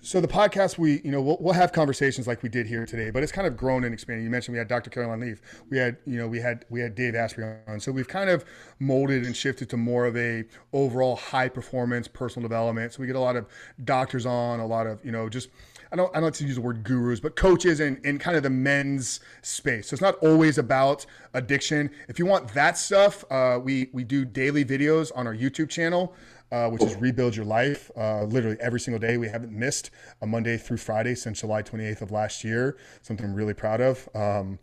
[0.00, 3.10] so the podcast we you know we'll, we'll have conversations like we did here today
[3.10, 4.24] but it's kind of grown and expanded.
[4.24, 5.40] You mentioned we had dr caroline leaf.
[5.70, 7.80] We had you know we had we had dave asprey on.
[7.80, 8.44] So we've kind of
[8.78, 12.92] molded and shifted to more of a overall high performance personal development.
[12.92, 13.46] So we get a lot of
[13.84, 15.48] doctors on a lot of you know just
[15.90, 18.36] I don't, I don't like to use the word gurus, but coaches in, in kind
[18.36, 19.88] of the men's space.
[19.88, 21.90] So it's not always about addiction.
[22.08, 26.14] If you want that stuff, uh, we, we do daily videos on our YouTube channel
[26.52, 27.90] uh, which is Rebuild Your Life.
[27.96, 29.16] Uh, literally every single day.
[29.16, 29.90] We haven't missed
[30.22, 32.78] a Monday through Friday since July 28th of last year.
[33.02, 34.08] Something I'm really proud of.
[34.14, 34.58] Um,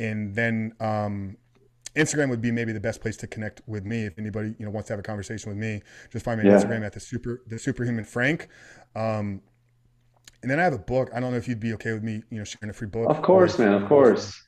[0.00, 1.36] and then um,
[1.96, 4.04] Instagram would be maybe the best place to connect with me.
[4.04, 6.52] If anybody you know wants to have a conversation with me, just find me on
[6.52, 6.64] yeah.
[6.64, 8.48] Instagram at the super the superhuman Frank.
[8.96, 9.40] Um,
[10.42, 11.10] and then I have a book.
[11.14, 13.08] I don't know if you'd be okay with me, you know, sharing a free book.
[13.08, 13.72] Of course, man.
[13.72, 14.42] Of course.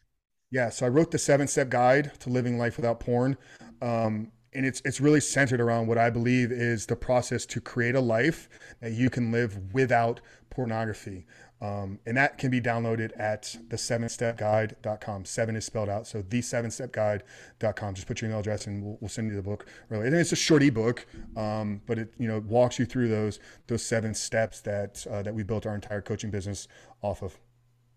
[0.51, 0.69] Yeah.
[0.69, 3.37] So I wrote the seven step guide to living life without porn.
[3.81, 7.95] Um, and it's it's really centered around what I believe is the process to create
[7.95, 8.49] a life
[8.81, 10.21] that you can live without
[10.51, 11.27] pornography.
[11.61, 15.25] Um, and that can be downloaded at the seven step guide.com.
[15.25, 16.07] Seven is spelled out.
[16.07, 17.95] So the seven step guide.com.
[17.95, 19.67] Just put your email address and we'll, we'll send you the book.
[19.89, 20.07] Really.
[20.07, 21.07] And it's a short ebook,
[21.37, 25.35] um, but it, you know, walks you through those, those seven steps that, uh, that
[25.35, 26.69] we built our entire coaching business
[27.01, 27.39] off of.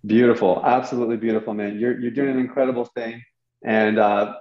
[0.05, 0.61] Beautiful.
[0.63, 1.77] Absolutely beautiful, man.
[1.77, 3.21] You're, you're doing an incredible thing.
[3.61, 4.35] And, uh,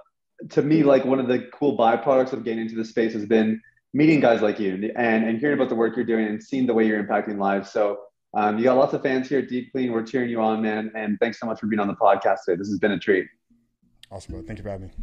[0.49, 3.61] to me, like one of the cool byproducts of getting into the space has been
[3.93, 6.73] meeting guys like you and, and hearing about the work you're doing and seeing the
[6.73, 7.71] way you're impacting lives.
[7.71, 7.99] So
[8.35, 9.91] um, you got lots of fans here at Deep Clean.
[9.91, 10.91] We're cheering you on, man.
[10.95, 12.57] And thanks so much for being on the podcast today.
[12.57, 13.25] This has been a treat.
[14.11, 14.43] Awesome.
[14.45, 14.93] Thank you for having me.